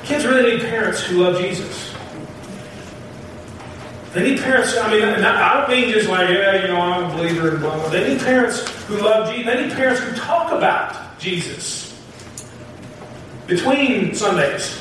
Kids 0.03 0.25
really 0.25 0.55
need 0.55 0.61
parents 0.63 1.01
who 1.01 1.23
love 1.23 1.39
Jesus. 1.39 1.92
They 4.13 4.29
need 4.29 4.41
parents, 4.41 4.77
I 4.77 4.91
mean, 4.91 5.03
I 5.03 5.59
don't 5.59 5.69
mean 5.69 5.91
just 5.91 6.07
like, 6.07 6.29
yeah, 6.29 6.61
you 6.61 6.67
know, 6.67 6.79
I'm 6.79 7.09
a 7.09 7.15
believer 7.17 7.49
and 7.49 7.59
blah, 7.59 7.75
blah. 7.75 7.89
They 7.89 8.13
need 8.13 8.21
parents 8.21 8.59
who 8.83 8.97
love 8.97 9.33
Jesus. 9.33 9.51
They 9.51 9.63
need 9.63 9.73
parents 9.73 10.01
who 10.01 10.15
talk 10.15 10.51
about 10.51 11.19
Jesus 11.19 11.99
between 13.47 14.13
Sundays. 14.13 14.79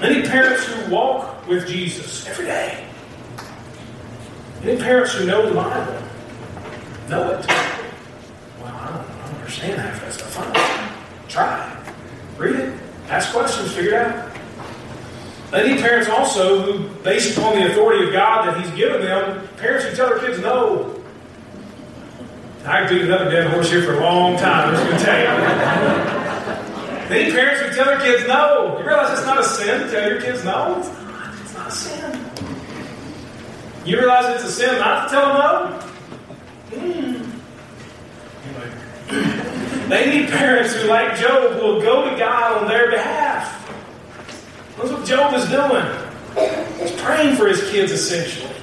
They 0.00 0.14
need 0.14 0.26
parents 0.28 0.64
who 0.64 0.92
walk 0.92 1.46
with 1.48 1.66
Jesus 1.66 2.28
every 2.28 2.44
day. 2.44 2.86
They 4.60 4.74
need 4.74 4.80
parents 4.80 5.12
who 5.12 5.26
know 5.26 5.48
the 5.48 5.54
Bible. 5.54 6.00
Know 7.08 7.30
it. 7.30 7.46
Well, 8.60 8.66
I 8.66 8.86
don't, 8.86 9.10
I 9.10 9.26
don't 9.26 9.36
understand 9.38 9.80
half 9.80 10.00
that 10.00 10.12
stuff. 10.12 10.30
Fine. 10.30 11.28
Try. 11.28 11.94
Read 12.38 12.54
it. 12.54 12.80
Ask 13.08 13.32
questions. 13.32 13.72
Figure 13.72 13.94
it 13.94 14.06
out. 14.06 14.31
They 15.52 15.70
need 15.70 15.80
parents 15.82 16.08
also 16.08 16.62
who, 16.62 16.88
based 17.02 17.36
upon 17.36 17.56
the 17.56 17.70
authority 17.70 18.06
of 18.06 18.12
God 18.14 18.48
that 18.48 18.58
He's 18.58 18.70
given 18.74 19.02
them, 19.02 19.46
parents 19.58 19.84
who 19.84 19.94
tell 19.94 20.08
their 20.08 20.18
kids 20.18 20.38
no. 20.38 20.98
I 22.64 22.80
have 22.80 22.88
beat 22.88 23.02
another 23.02 23.30
dead 23.30 23.48
horse 23.52 23.70
here 23.70 23.82
for 23.82 23.98
a 23.98 24.00
long 24.00 24.38
time. 24.38 24.70
I'm 24.70 24.74
just 24.74 24.86
going 24.86 24.98
to 24.98 25.04
tell 25.04 25.20
you. 25.20 27.08
They 27.10 27.24
need 27.24 27.34
parents 27.34 27.60
who 27.60 27.74
tell 27.74 27.84
their 27.84 28.00
kids 28.00 28.26
no. 28.26 28.78
You 28.78 28.86
realize 28.86 29.18
it's 29.18 29.26
not 29.26 29.40
a 29.40 29.44
sin 29.44 29.80
to 29.82 29.90
tell 29.90 30.08
your 30.10 30.22
kids 30.22 30.42
no? 30.42 30.78
It's 30.78 30.88
not. 30.88 31.34
It's 31.42 31.54
not 31.54 31.68
a 31.68 31.70
sin. 31.70 32.30
You 33.84 33.98
realize 33.98 34.34
it's 34.36 34.44
a 34.44 34.52
sin 34.52 34.78
not 34.78 35.08
to 35.08 35.14
tell 35.14 35.26
them 35.26 35.36
no? 35.38 36.80
Mm. 36.80 37.26
Anyway. 38.46 39.38
They 39.92 40.08
need 40.08 40.30
parents 40.30 40.72
who, 40.74 40.88
like 40.88 41.18
Job, 41.20 41.60
will 41.60 41.82
go 41.82 42.08
to 42.08 42.16
God 42.16 42.62
on 42.62 42.68
their 42.68 42.90
behalf. 42.90 43.61
That's 44.76 44.90
what 44.90 45.04
Job 45.04 45.34
is 45.34 45.48
doing. 45.48 45.84
He's 46.80 46.92
praying 47.02 47.36
for 47.36 47.46
his 47.46 47.60
kids, 47.70 47.92
essentially. 47.92 48.54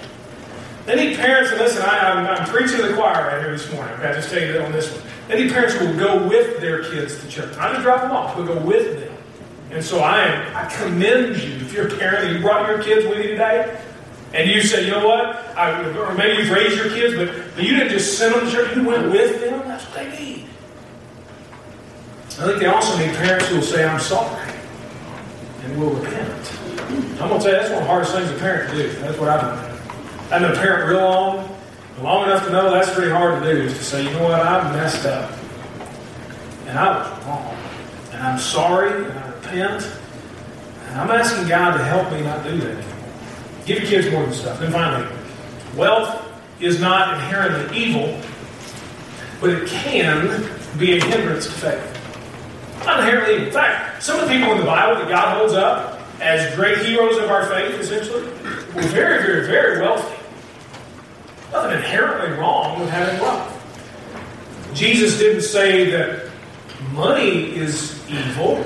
They 0.86 0.95
need 0.95 1.17
parents, 1.17 1.52
and 1.52 1.60
listen, 1.60 1.84
I, 1.84 1.98
am 1.98 2.17
I'm, 2.26 2.41
I'm 2.41 2.48
preaching 2.48 2.78
to 2.78 2.88
the 2.88 2.95
choir 2.95 3.28
right 3.28 3.41
here 3.41 3.52
this 3.52 3.72
morning. 3.72 3.93
Okay, 3.95 4.08
I 4.08 4.13
just 4.13 4.32
tell 4.32 4.41
you 4.41 4.54
that 4.54 4.62
on 4.62 4.72
this 4.72 4.91
one. 4.91 5.04
Need 5.30 5.52
parents 5.52 5.80
will 5.80 5.95
go 5.95 6.28
with 6.28 6.60
their 6.60 6.89
kids 6.89 7.22
to 7.22 7.30
church. 7.30 7.56
Not 7.56 7.74
just 7.74 7.84
drop 7.84 8.02
them 8.02 8.12
off, 8.12 8.36
but 8.36 8.48
go 8.48 8.60
with 8.65 9.00
them. 9.00 9.15
And 9.69 9.86
so 9.86 10.00
I 10.00 10.26
I 10.56 10.65
commend 10.65 11.38
you. 11.38 11.52
If 11.58 11.74
you're 11.74 11.88
a 11.88 11.98
parent 11.98 12.26
and 12.26 12.36
you 12.36 12.41
brought 12.41 12.67
your 12.67 12.82
kids 12.82 13.06
with 13.06 13.17
you 13.24 13.32
today, 13.32 13.80
and 14.34 14.50
you 14.50 14.63
said, 14.63 14.86
you 14.86 14.91
know 14.91 15.08
what, 15.08 15.36
I, 15.56 15.88
or 15.98 16.15
maybe 16.15 16.41
you've 16.41 16.52
raised 16.52 16.76
your 16.76 16.89
kids, 16.89 17.15
but, 17.15 17.56
but 17.56 17.63
you 17.63 17.76
didn't 17.76 17.89
just 17.89 18.17
send 18.17 18.34
them 18.34 18.45
to 18.45 18.52
church, 18.52 18.76
you 18.76 18.84
went 18.84 19.12
with 19.12 19.41
them, 19.41 19.60
that's 19.67 19.86
what 19.86 19.95
they 19.95 20.10
need. 20.19 20.45
I 22.39 22.45
think 22.45 22.60
they 22.60 22.67
also 22.67 22.98
need 22.98 23.15
parents 23.15 23.48
who 23.48 23.56
will 23.56 23.63
say, 23.63 23.88
I'm 23.88 24.00
sorry 24.00 24.49
and 25.63 25.80
will 25.80 25.91
repent. 25.91 26.54
I'm 27.22 27.30
going 27.30 27.39
to 27.41 27.45
tell 27.45 27.54
you, 27.54 27.60
that's 27.60 27.69
one 27.69 27.80
of 27.80 27.84
the 27.84 27.86
hardest 27.86 28.13
things 28.13 28.32
a 28.32 28.36
parent 28.36 28.72
to 28.72 28.76
do. 28.76 28.91
That's 29.00 29.17
what 29.17 29.30
I've 29.30 29.41
done. 29.41 29.80
I've 30.32 30.41
been 30.41 30.52
a 30.52 30.56
parent 30.56 30.89
real 30.89 31.02
long, 31.02 31.58
long 32.02 32.26
enough 32.26 32.45
to 32.45 32.52
know 32.52 32.69
that's 32.72 32.93
pretty 32.93 33.12
hard 33.12 33.43
to 33.43 33.54
do, 33.54 33.62
is 33.63 33.74
to 33.78 33.84
say, 33.84 34.04
you 34.04 34.12
know 34.12 34.24
what, 34.24 34.39
I 34.39 34.72
messed 34.74 35.06
up. 35.06 35.32
And 36.67 36.78
I 36.78 37.00
was 37.00 37.26
wrong. 37.26 37.58
And 38.13 38.24
I'm 38.24 38.39
sorry, 38.39 39.06
and 39.06 39.17
I 39.17 39.28
repent. 39.34 39.91
And 40.88 41.00
I'm 41.00 41.12
asking 41.12 41.48
God 41.48 41.78
to 41.78 41.84
help 41.84 42.12
me 42.12 42.22
not 42.22 42.43
do 42.43 42.58
that 42.58 42.78
anymore. 42.78 42.95
Give 43.65 43.80
your 43.80 43.88
kids 43.89 44.12
more 44.12 44.24
than 44.24 44.34
stuff. 44.34 44.62
And 44.62 44.74
finally, 44.74 45.08
wealth 45.76 46.26
is 46.60 46.80
not 46.80 47.13
inherently 47.13 47.78
evil, 47.78 48.19
but 49.41 49.52
it 49.52 49.67
can 49.67 50.50
be 50.78 50.98
a 50.98 51.04
hindrance 51.04 51.45
to 51.45 51.52
faith. 51.52 51.99
Inherently. 52.82 53.48
In 53.48 53.52
fact, 53.52 54.02
some 54.04 54.20
of 54.20 54.28
the 54.28 54.34
people 54.36 54.52
in 54.54 54.60
the 54.60 54.65
Bible 54.65 55.00
that 55.00 55.10
God 55.10 55.38
holds 55.38 55.54
up 55.54 56.00
as 56.22 56.54
great 56.56 56.80
heroes 56.80 57.18
of 57.18 57.30
our 57.30 57.46
faith, 57.48 57.80
essentially, 57.80 58.24
were 58.74 58.82
very, 58.89 59.24
very, 59.24 59.46
very 59.46 59.82
wealthy. 59.82 60.15
Nothing 61.52 61.78
inherently 61.78 62.38
wrong 62.38 62.80
with 62.80 62.89
having 62.89 63.20
wealth. 63.22 63.56
Jesus 64.74 65.18
didn't 65.18 65.42
say 65.42 65.89
that 65.92 66.30
money 66.94 67.56
is 67.56 68.00
evil. 68.10 68.58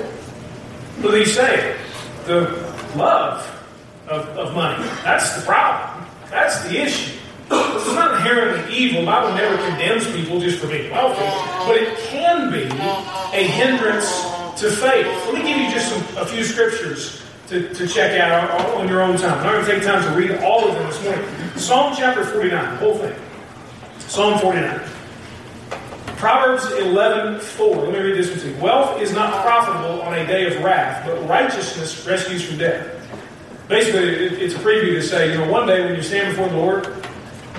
What 1.00 1.12
did 1.12 1.26
he 1.26 1.32
say? 1.32 1.76
The 2.26 2.42
love 2.96 3.50
of, 4.08 4.26
of 4.36 4.54
money. 4.54 4.82
That's 5.02 5.34
the 5.36 5.42
problem. 5.42 6.06
That's 6.30 6.62
the 6.64 6.82
issue. 6.82 7.18
Is 7.50 7.94
not 7.94 8.14
inherently 8.14 8.74
evil. 8.74 9.00
The 9.00 9.06
Bible 9.06 9.34
never 9.34 9.56
condemns 9.68 10.10
people 10.12 10.40
just 10.40 10.58
for 10.58 10.68
being 10.68 10.90
wealthy, 10.90 11.24
but 11.66 11.76
it 11.76 11.98
can 11.98 12.50
be 12.50 12.64
a 13.36 13.46
hindrance 13.46 14.08
to 14.60 14.70
faith. 14.70 15.06
Let 15.06 15.34
me 15.34 15.42
give 15.42 15.58
you 15.58 15.70
just 15.70 15.88
some, 15.92 16.16
a 16.16 16.26
few 16.26 16.44
scriptures 16.44 17.22
to, 17.48 17.72
to 17.74 17.86
check 17.86 18.18
out 18.18 18.50
on 18.76 18.88
your 18.88 19.02
own 19.02 19.16
time. 19.18 19.38
I'm 19.38 19.44
not 19.44 19.52
going 19.52 19.64
to 19.66 19.72
take 19.72 19.82
time 19.82 20.02
to 20.02 20.18
read 20.18 20.42
all 20.42 20.66
of 20.66 20.74
them 20.74 20.86
this 20.86 21.02
morning. 21.04 21.24
Psalm 21.56 21.94
chapter 21.96 22.24
49, 22.24 22.50
the 22.50 22.76
whole 22.76 22.96
thing. 22.96 23.14
Psalm 23.98 24.38
49. 24.38 24.80
Proverbs 26.16 26.64
11, 26.72 27.40
4. 27.40 27.76
Let 27.76 27.92
me 27.92 27.98
read 27.98 28.16
this 28.16 28.30
one 28.30 28.38
to 28.38 28.48
you. 28.48 28.56
Wealth 28.62 29.00
is 29.02 29.12
not 29.12 29.44
profitable 29.44 30.00
on 30.02 30.14
a 30.14 30.26
day 30.26 30.46
of 30.46 30.62
wrath, 30.62 31.06
but 31.06 31.28
righteousness 31.28 32.06
rescues 32.06 32.42
from 32.42 32.58
death. 32.58 32.90
Basically, 33.68 34.08
it's 34.08 34.54
a 34.54 34.58
preview 34.58 34.94
to 34.94 35.02
say, 35.02 35.32
you 35.32 35.38
know, 35.38 35.50
one 35.50 35.66
day 35.66 35.84
when 35.84 35.94
you 35.94 36.02
stand 36.02 36.34
before 36.34 36.48
the 36.48 36.56
Lord, 36.56 37.03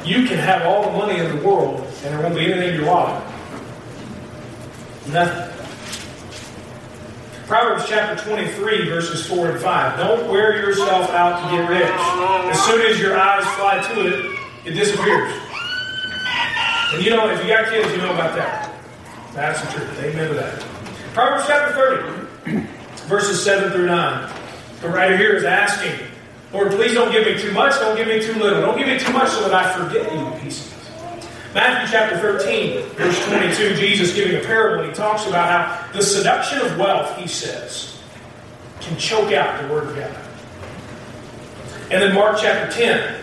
you 0.05 0.27
can 0.27 0.37
have 0.37 0.63
all 0.63 0.91
the 0.91 0.97
money 0.97 1.19
in 1.19 1.35
the 1.35 1.45
world 1.45 1.81
and 1.81 2.13
there 2.13 2.21
won't 2.21 2.35
be 2.35 2.45
anything 2.45 2.75
in 2.75 2.81
your 2.81 2.85
wallet. 2.85 3.23
Nothing. 5.07 5.51
Proverbs 7.47 7.85
chapter 7.87 8.23
23, 8.23 8.89
verses 8.89 9.25
4 9.27 9.51
and 9.51 9.59
5. 9.59 9.99
Don't 9.99 10.31
wear 10.31 10.57
yourself 10.57 11.11
out 11.11 11.43
to 11.43 11.55
get 11.55 11.69
rich. 11.69 11.91
As 12.51 12.59
soon 12.65 12.81
as 12.81 12.99
your 12.99 13.17
eyes 13.17 13.45
fly 13.55 13.81
to 13.93 14.07
it, 14.07 14.39
it 14.65 14.71
disappears. 14.71 15.31
And 16.93 17.03
you 17.03 17.11
know, 17.11 17.29
if 17.29 17.41
you 17.43 17.49
got 17.49 17.69
kids, 17.69 17.91
you 17.91 17.97
know 17.97 18.13
about 18.13 18.35
that. 18.35 18.71
That's 19.33 19.61
the 19.61 19.67
truth. 19.67 19.99
Amen 20.03 20.29
to 20.29 20.33
that. 20.35 20.59
Proverbs 21.13 21.45
chapter 21.45 21.73
30, 22.45 22.61
verses 23.05 23.43
7 23.43 23.71
through 23.71 23.87
9. 23.87 24.33
The 24.81 24.89
writer 24.89 25.17
here 25.17 25.35
is 25.35 25.43
asking, 25.43 25.99
Lord, 26.55 26.71
please 26.71 26.93
don't 26.93 27.11
give 27.11 27.25
me 27.25 27.37
too 27.37 27.51
much, 27.51 27.73
don't 27.81 27.97
give 27.97 28.07
me 28.07 28.21
too 28.21 28.33
little. 28.39 28.61
Don't 28.61 28.77
give 28.77 28.87
me 28.87 28.97
too 28.97 29.11
much 29.11 29.27
so 29.27 29.41
that 29.49 29.53
I 29.53 29.77
forget 29.77 30.09
you, 30.09 30.49
says. 30.49 30.73
Matthew 31.53 31.91
chapter 31.91 32.17
13, 32.17 32.81
verse 32.91 33.25
22, 33.27 33.75
Jesus 33.75 34.15
giving 34.15 34.37
a 34.37 34.39
parable, 34.39 34.87
he 34.87 34.93
talks 34.93 35.27
about 35.27 35.49
how 35.49 35.91
the 35.91 36.01
seduction 36.01 36.59
of 36.59 36.77
wealth, 36.77 37.17
he 37.17 37.27
says, 37.27 37.99
can 38.79 38.97
choke 38.97 39.33
out 39.33 39.61
the 39.61 39.67
Word 39.67 39.89
of 39.89 39.95
God. 39.97 40.15
And 41.91 42.01
then 42.01 42.15
Mark 42.15 42.37
chapter 42.39 42.71
10, 42.71 43.19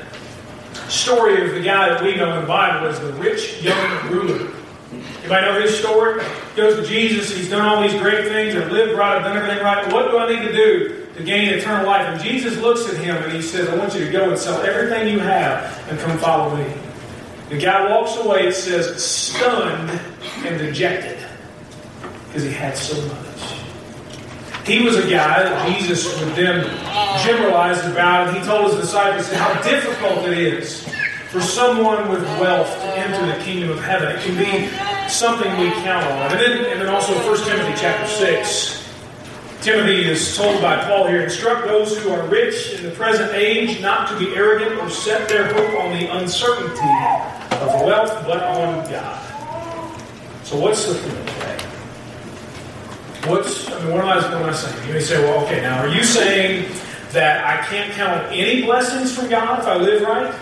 story 0.90 1.42
of 1.42 1.55
the 1.55 1.62
guy 1.62 1.88
that 1.88 2.03
we 2.03 2.14
know 2.16 2.35
in 2.35 2.42
the 2.42 2.47
Bible 2.47 2.87
as 2.87 3.01
the 3.01 3.14
rich 3.14 3.62
young 3.62 4.11
ruler. 4.11 4.51
Anybody 5.21 5.47
know 5.47 5.59
his 5.59 5.79
story? 5.79 6.23
He 6.55 6.57
goes 6.57 6.77
to 6.77 6.87
Jesus, 6.87 7.35
he's 7.35 7.49
done 7.49 7.66
all 7.66 7.81
these 7.81 7.99
great 7.99 8.27
things, 8.27 8.55
I've 8.55 8.71
lived 8.71 8.92
right, 8.92 9.16
I've 9.16 9.25
done 9.25 9.38
everything 9.38 9.64
right. 9.64 9.90
What 9.90 10.11
do 10.11 10.18
I 10.18 10.29
need 10.29 10.47
to 10.47 10.53
do 10.53 11.02
to 11.14 11.22
gain 11.22 11.53
eternal 11.55 11.87
life? 11.87 12.07
And 12.07 12.22
Jesus 12.22 12.57
looks 12.59 12.88
at 12.88 12.96
him 12.96 13.16
and 13.16 13.33
he 13.33 13.42
says, 13.42 13.68
I 13.68 13.77
want 13.77 13.94
you 13.94 14.05
to 14.05 14.11
go 14.11 14.31
and 14.31 14.38
sell 14.38 14.61
everything 14.62 15.09
you 15.09 15.18
have 15.20 15.88
and 15.88 15.98
come 15.98 16.18
follow 16.18 16.57
me. 16.57 16.72
The 17.48 17.59
guy 17.59 17.90
walks 17.90 18.16
away, 18.16 18.48
it 18.48 18.55
says, 18.55 19.05
stunned 19.05 19.90
and 20.44 20.59
dejected 20.59 21.18
because 22.27 22.44
he 22.44 22.51
had 22.51 22.77
so 22.77 23.01
much. 23.09 23.22
He 24.64 24.83
was 24.83 24.96
a 24.96 25.03
guy 25.03 25.42
that 25.42 25.77
Jesus 25.77 26.07
would 26.20 26.35
then 26.35 26.64
generalize 27.25 27.85
about, 27.85 28.29
and 28.29 28.38
he 28.38 28.44
told 28.44 28.70
his 28.70 28.81
disciples 28.81 29.31
how 29.33 29.61
difficult 29.62 30.25
it 30.29 30.38
is 30.38 30.88
for 31.31 31.40
someone 31.40 32.09
with 32.09 32.22
wealth 32.38 32.68
to 32.68 32.96
enter 32.96 33.27
the 33.27 33.42
kingdom 33.42 33.70
of 33.70 33.83
heaven. 33.83 34.16
It 34.16 34.22
can 34.22 34.38
be 34.38 34.68
something 35.09 35.51
we 35.59 35.70
count 35.83 36.07
on. 36.07 36.31
And 36.31 36.40
then, 36.40 36.64
and 36.72 36.81
then 36.81 36.88
also 36.88 37.12
1 37.29 37.44
Timothy 37.44 37.75
chapter 37.77 38.07
6. 38.07 38.82
Timothy 39.62 40.11
is 40.11 40.37
told 40.37 40.61
by 40.61 40.83
Paul 40.85 41.07
here, 41.07 41.22
instruct 41.22 41.68
those 41.68 41.96
who 41.96 42.11
are 42.11 42.27
rich 42.27 42.72
in 42.72 42.83
the 42.83 42.90
present 42.90 43.33
age 43.33 43.81
not 43.81 44.09
to 44.09 44.18
be 44.18 44.35
arrogant 44.35 44.81
or 44.81 44.90
set 44.90 45.29
their 45.29 45.53
hope 45.53 45.81
on 45.81 45.92
the 45.92 46.12
uncertainty 46.16 46.81
of 47.57 47.68
wealth, 47.87 48.27
but 48.27 48.42
on 48.42 48.90
God. 48.90 49.22
So 50.42 50.59
what's 50.59 50.85
the 50.87 50.94
thing? 50.94 51.29
What's, 53.31 53.70
I 53.70 53.85
mean, 53.85 53.92
what 53.92 54.01
am 54.03 54.09
I, 54.09 54.16
what 54.16 54.42
am 54.42 54.51
I 54.51 54.53
saying? 54.53 54.88
You 54.88 54.94
may 54.94 55.01
say, 55.01 55.22
well, 55.22 55.44
okay, 55.44 55.61
now 55.61 55.79
are 55.79 55.88
you 55.88 56.03
saying 56.03 56.68
that 57.12 57.44
I 57.44 57.64
can't 57.66 57.92
count 57.92 58.20
on 58.20 58.33
any 58.33 58.62
blessings 58.62 59.14
from 59.14 59.31
God 59.31 59.61
if 59.61 59.66
I 59.66 59.77
live 59.77 60.03
right? 60.03 60.35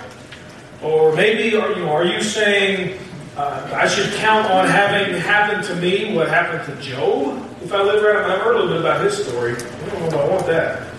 Or 0.82 1.14
maybe, 1.14 1.54
are 1.58 1.72
you, 1.72 1.86
are 1.90 2.06
you 2.06 2.22
saying 2.22 2.98
uh, 3.40 3.74
I 3.74 3.88
should 3.88 4.12
count 4.14 4.50
on 4.50 4.66
having 4.66 5.18
happened 5.18 5.64
to 5.64 5.74
me 5.76 6.14
what 6.14 6.28
happened 6.28 6.62
to 6.66 6.82
Job 6.82 7.42
if 7.62 7.72
I 7.72 7.82
live 7.82 8.02
right. 8.02 8.16
I 8.16 8.32
have 8.32 8.42
heard 8.42 8.56
a 8.56 8.58
little 8.58 8.72
bit 8.74 8.80
about 8.80 9.02
his 9.02 9.26
story. 9.26 9.54
I 9.54 9.88
don't 9.88 10.00
know 10.00 10.06
if 10.06 10.14
I 10.14 10.28
want 10.28 10.46
that. 10.46 10.92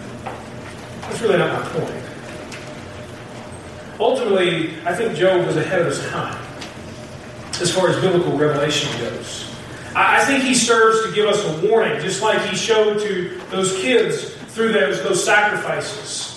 That's 1.01 1.21
really 1.21 1.37
not 1.37 1.53
my 1.53 1.69
point. 1.69 2.03
Ultimately, 3.99 4.81
I 4.85 4.95
think 4.95 5.15
Job 5.15 5.45
was 5.45 5.57
ahead 5.57 5.81
of 5.81 5.87
his 5.87 5.99
time 6.09 6.43
as 7.61 7.71
far 7.71 7.89
as 7.89 8.01
biblical 8.01 8.35
revelation 8.35 8.89
goes. 8.99 9.53
I 9.95 10.25
think 10.25 10.43
he 10.43 10.55
serves 10.55 11.05
to 11.05 11.13
give 11.13 11.27
us 11.27 11.45
a 11.45 11.67
warning, 11.67 12.01
just 12.01 12.23
like 12.23 12.41
he 12.49 12.55
showed 12.55 13.01
to 13.01 13.39
those 13.51 13.75
kids 13.81 14.33
through 14.53 14.71
those, 14.71 15.03
those 15.03 15.23
sacrifices. 15.23 16.30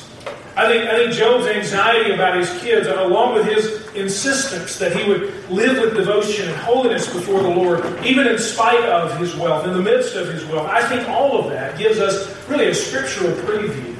I 0.56 0.68
think, 0.68 0.88
I 0.88 0.96
think 0.98 1.12
Job's 1.14 1.46
anxiety 1.46 2.12
about 2.12 2.36
his 2.36 2.48
kids, 2.60 2.86
and 2.86 2.98
along 2.98 3.34
with 3.34 3.46
his 3.46 3.92
insistence 3.94 4.78
that 4.78 4.96
he 4.96 5.08
would 5.08 5.50
live 5.50 5.80
with 5.80 5.96
devotion 5.96 6.48
and 6.48 6.56
holiness 6.60 7.12
before 7.12 7.42
the 7.42 7.48
Lord, 7.48 7.84
even 8.04 8.28
in 8.28 8.38
spite 8.38 8.88
of 8.88 9.18
his 9.18 9.34
wealth, 9.34 9.66
in 9.66 9.72
the 9.72 9.82
midst 9.82 10.14
of 10.14 10.28
his 10.28 10.44
wealth, 10.46 10.68
I 10.68 10.86
think 10.88 11.08
all 11.08 11.40
of 11.40 11.50
that 11.50 11.76
gives 11.76 11.98
us 11.98 12.48
really 12.48 12.68
a 12.68 12.74
scriptural 12.74 13.32
preview 13.32 13.90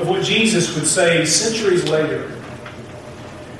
of 0.00 0.08
what 0.08 0.22
Jesus 0.22 0.74
would 0.74 0.86
say 0.86 1.24
centuries 1.24 1.88
later. 1.88 2.24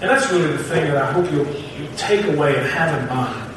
And 0.00 0.10
that's 0.10 0.30
really 0.30 0.52
the 0.52 0.64
thing 0.64 0.84
that 0.88 0.98
I 0.98 1.10
hope 1.10 1.30
you'll, 1.32 1.46
you'll 1.46 1.96
take 1.96 2.24
away 2.26 2.54
and 2.54 2.66
have 2.66 3.02
in 3.02 3.08
mind 3.08 3.47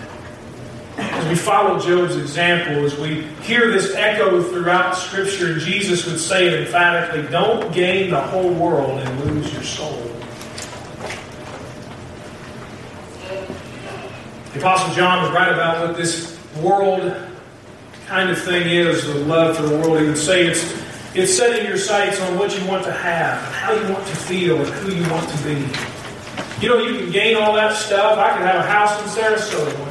as 1.01 1.27
we 1.27 1.35
follow 1.35 1.79
Job's 1.79 2.15
example, 2.15 2.85
as 2.85 2.97
we 2.97 3.23
hear 3.41 3.71
this 3.71 3.93
echo 3.95 4.41
throughout 4.43 4.95
Scripture, 4.95 5.53
and 5.53 5.61
Jesus 5.61 6.05
would 6.05 6.19
say 6.19 6.47
it 6.47 6.65
emphatically 6.65 7.23
don't 7.29 7.73
gain 7.73 8.09
the 8.11 8.21
whole 8.21 8.53
world 8.53 8.99
and 8.99 9.25
lose 9.25 9.51
your 9.53 9.63
soul. 9.63 10.07
The 14.53 14.59
Apostle 14.59 14.93
John 14.93 15.23
was 15.23 15.31
right 15.31 15.51
about 15.51 15.87
what 15.87 15.97
this 15.97 16.37
world 16.57 17.15
kind 18.07 18.29
of 18.29 18.41
thing 18.41 18.67
is, 18.67 19.07
the 19.07 19.15
love 19.15 19.55
for 19.55 19.63
the 19.63 19.77
world. 19.77 19.99
He 20.01 20.07
would 20.07 20.17
say 20.17 20.45
it's, 20.45 20.63
it's 21.15 21.35
setting 21.35 21.65
your 21.65 21.77
sights 21.77 22.19
on 22.19 22.37
what 22.37 22.57
you 22.59 22.67
want 22.67 22.83
to 22.83 22.91
have, 22.91 23.41
how 23.53 23.71
you 23.73 23.93
want 23.93 24.05
to 24.05 24.15
feel, 24.15 24.57
and 24.57 24.67
who 24.67 24.93
you 24.93 25.09
want 25.09 25.29
to 25.29 25.43
be. 25.43 25.65
You 26.61 26.69
know, 26.69 26.77
you 26.77 26.99
can 26.99 27.11
gain 27.11 27.37
all 27.37 27.53
that 27.55 27.75
stuff. 27.75 28.19
I 28.19 28.37
could 28.37 28.45
have 28.45 28.63
a 28.63 28.67
house 28.67 29.01
in 29.01 29.23
Sarasota. 29.23 29.90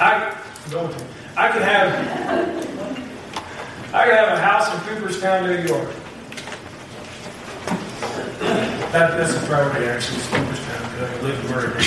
I. 0.00 0.40
I 1.36 1.50
could 1.50 1.62
have. 1.62 1.90
I 3.92 4.04
could 4.04 4.14
have 4.14 4.38
a 4.38 4.40
house 4.40 4.72
in 4.72 4.80
Cooperstown, 4.80 5.46
New 5.46 5.62
York. 5.68 5.90
That, 8.92 9.18
that's 9.18 9.34
a 9.34 9.40
priority, 9.46 9.86
actually, 9.86 10.18
is 10.18 10.28
Cooperstown, 10.28 10.90
because 10.92 11.10
I 11.10 11.22
live 11.22 11.44
in 11.44 11.50
Murray. 11.50 11.66
Of 11.66 11.76
it. 11.76 11.84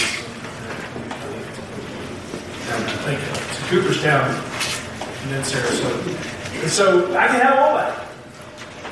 So 3.07 3.67
Cooperstown 3.69 4.29
and 4.29 5.31
then 5.31 5.43
Sarasota. 5.43 6.61
And 6.61 6.71
so 6.71 7.15
I 7.17 7.27
can 7.27 7.41
have 7.41 7.57
all 7.59 7.75
that. 7.75 8.07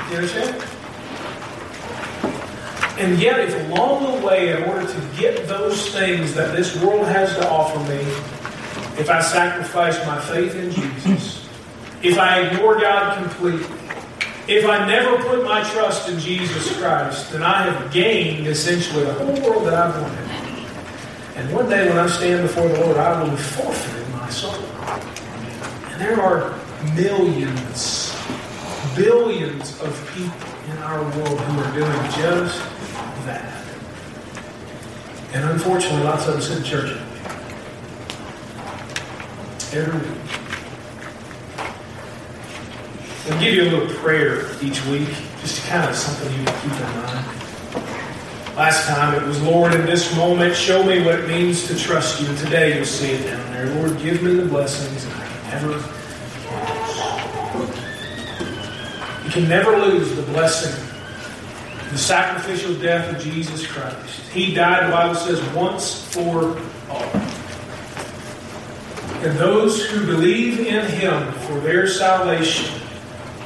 You 0.09 0.17
understand? 0.17 0.63
And 2.97 3.19
yet, 3.21 3.39
if 3.39 3.53
along 3.69 4.19
the 4.19 4.25
way, 4.25 4.55
in 4.55 4.63
order 4.63 4.87
to 4.87 4.99
get 5.17 5.47
those 5.47 5.89
things 5.93 6.33
that 6.33 6.55
this 6.55 6.75
world 6.81 7.05
has 7.07 7.33
to 7.35 7.49
offer 7.49 7.79
me, 7.91 8.03
if 8.97 9.09
I 9.09 9.21
sacrifice 9.21 9.97
my 10.05 10.19
faith 10.21 10.55
in 10.55 10.71
Jesus, 10.71 11.47
if 12.01 12.17
I 12.17 12.47
ignore 12.47 12.79
God 12.79 13.17
completely, 13.17 13.65
if 14.47 14.65
I 14.65 14.85
never 14.87 15.17
put 15.23 15.43
my 15.43 15.63
trust 15.71 16.07
in 16.07 16.19
Jesus 16.19 16.77
Christ, 16.77 17.31
then 17.31 17.41
I 17.43 17.63
have 17.63 17.91
gained 17.91 18.47
essentially 18.47 19.03
the 19.03 19.13
whole 19.13 19.41
world 19.41 19.65
that 19.65 19.73
I've 19.73 20.01
wanted. 20.01 20.35
And 21.35 21.53
one 21.53 21.67
day 21.67 21.89
when 21.89 21.97
I 21.97 22.07
stand 22.07 22.43
before 22.43 22.67
the 22.67 22.79
Lord, 22.79 22.97
I 22.97 23.21
will 23.21 23.31
be 23.31 23.37
forfeiting 23.37 24.11
my 24.11 24.29
soul. 24.29 24.53
And 25.91 25.99
there 25.99 26.21
are 26.21 26.57
millions, 26.95 28.15
billions 28.95 29.81
of 29.81 30.11
people 30.13 30.71
in 30.71 30.77
our 30.83 31.01
world 31.01 31.39
who 31.39 31.59
are 31.61 31.73
doing 31.73 32.11
just 32.11 32.59
that. 33.25 33.51
And 35.33 35.49
unfortunately, 35.49 36.03
lots 36.03 36.27
of 36.27 36.35
us 36.35 36.55
in 36.55 36.63
church 36.63 36.97
I'll 43.29 43.39
give 43.41 43.53
you 43.55 43.63
a 43.63 43.69
little 43.71 43.93
prayer 43.95 44.45
each 44.61 44.85
week, 44.85 45.09
just 45.41 45.67
kind 45.67 45.89
of 45.89 45.95
something 45.95 46.31
you 46.39 46.45
can 46.45 46.61
keep 46.61 46.71
in 46.71 46.79
mind. 47.01 47.25
Last 48.55 48.87
time 48.87 49.21
it 49.21 49.27
was, 49.27 49.41
Lord, 49.41 49.75
in 49.75 49.85
this 49.85 50.15
moment, 50.15 50.55
show 50.55 50.81
me 50.81 51.03
what 51.03 51.19
it 51.19 51.27
means 51.27 51.67
to 51.67 51.77
trust 51.77 52.21
you. 52.21 52.27
Today 52.37 52.77
you'll 52.77 52.85
see 52.85 53.11
it 53.11 53.25
down 53.25 53.51
there. 53.51 53.65
Lord, 53.75 53.99
give 53.99 54.23
me 54.23 54.35
the 54.35 54.45
blessings 54.45 55.05
I 55.07 55.27
can 55.27 55.51
never 55.51 55.67
lose. 55.67 55.85
You 59.25 59.31
can 59.31 59.49
never 59.49 59.77
lose 59.77 60.15
the 60.15 60.23
blessing, 60.31 60.71
the 61.91 61.97
sacrificial 61.97 62.75
death 62.75 63.13
of 63.13 63.21
Jesus 63.21 63.67
Christ. 63.67 64.21
He 64.31 64.53
died, 64.53 64.87
the 64.87 64.91
Bible 64.91 65.15
says, 65.15 65.41
once 65.53 66.05
for 66.13 66.57
all. 66.89 67.24
And 69.25 69.35
those 69.39 69.83
who 69.83 70.05
believe 70.05 70.59
in 70.59 70.85
him 70.85 71.31
for 71.33 71.59
their 71.61 71.87
salvation 71.87 72.79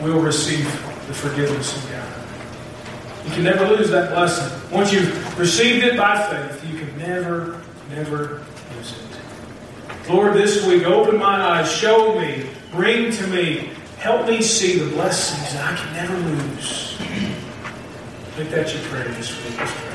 will 0.02 0.20
receive 0.20 0.66
the 1.08 1.14
forgiveness 1.14 1.74
of 1.74 1.90
God. 1.90 3.26
You 3.26 3.32
can 3.32 3.44
never 3.46 3.66
lose 3.66 3.90
that 3.90 4.10
blessing. 4.10 4.72
Once 4.72 4.92
you've 4.92 5.40
received 5.40 5.86
it 5.86 5.96
by 5.96 6.22
faith, 6.30 6.70
you 6.70 6.80
can 6.80 6.98
never, 6.98 7.62
never 7.92 8.44
lose 8.76 8.92
it. 8.92 10.10
Lord, 10.10 10.34
this 10.34 10.66
week, 10.66 10.84
open 10.84 11.18
my 11.18 11.42
eyes, 11.42 11.72
show 11.72 12.20
me, 12.20 12.50
bring 12.72 13.14
to 13.14 13.28
me, 13.28 13.70
help 14.00 14.28
me 14.28 14.42
see 14.42 14.80
the 14.80 14.92
blessings 14.92 15.54
that 15.54 15.74
I 15.74 15.78
can 15.78 15.94
never 15.94 16.18
lose. 16.18 17.00
Make 18.38 18.50
that 18.50 18.74
your 18.74 18.84
prayer 18.84 19.08
this 19.08 19.32
week. 19.46 19.89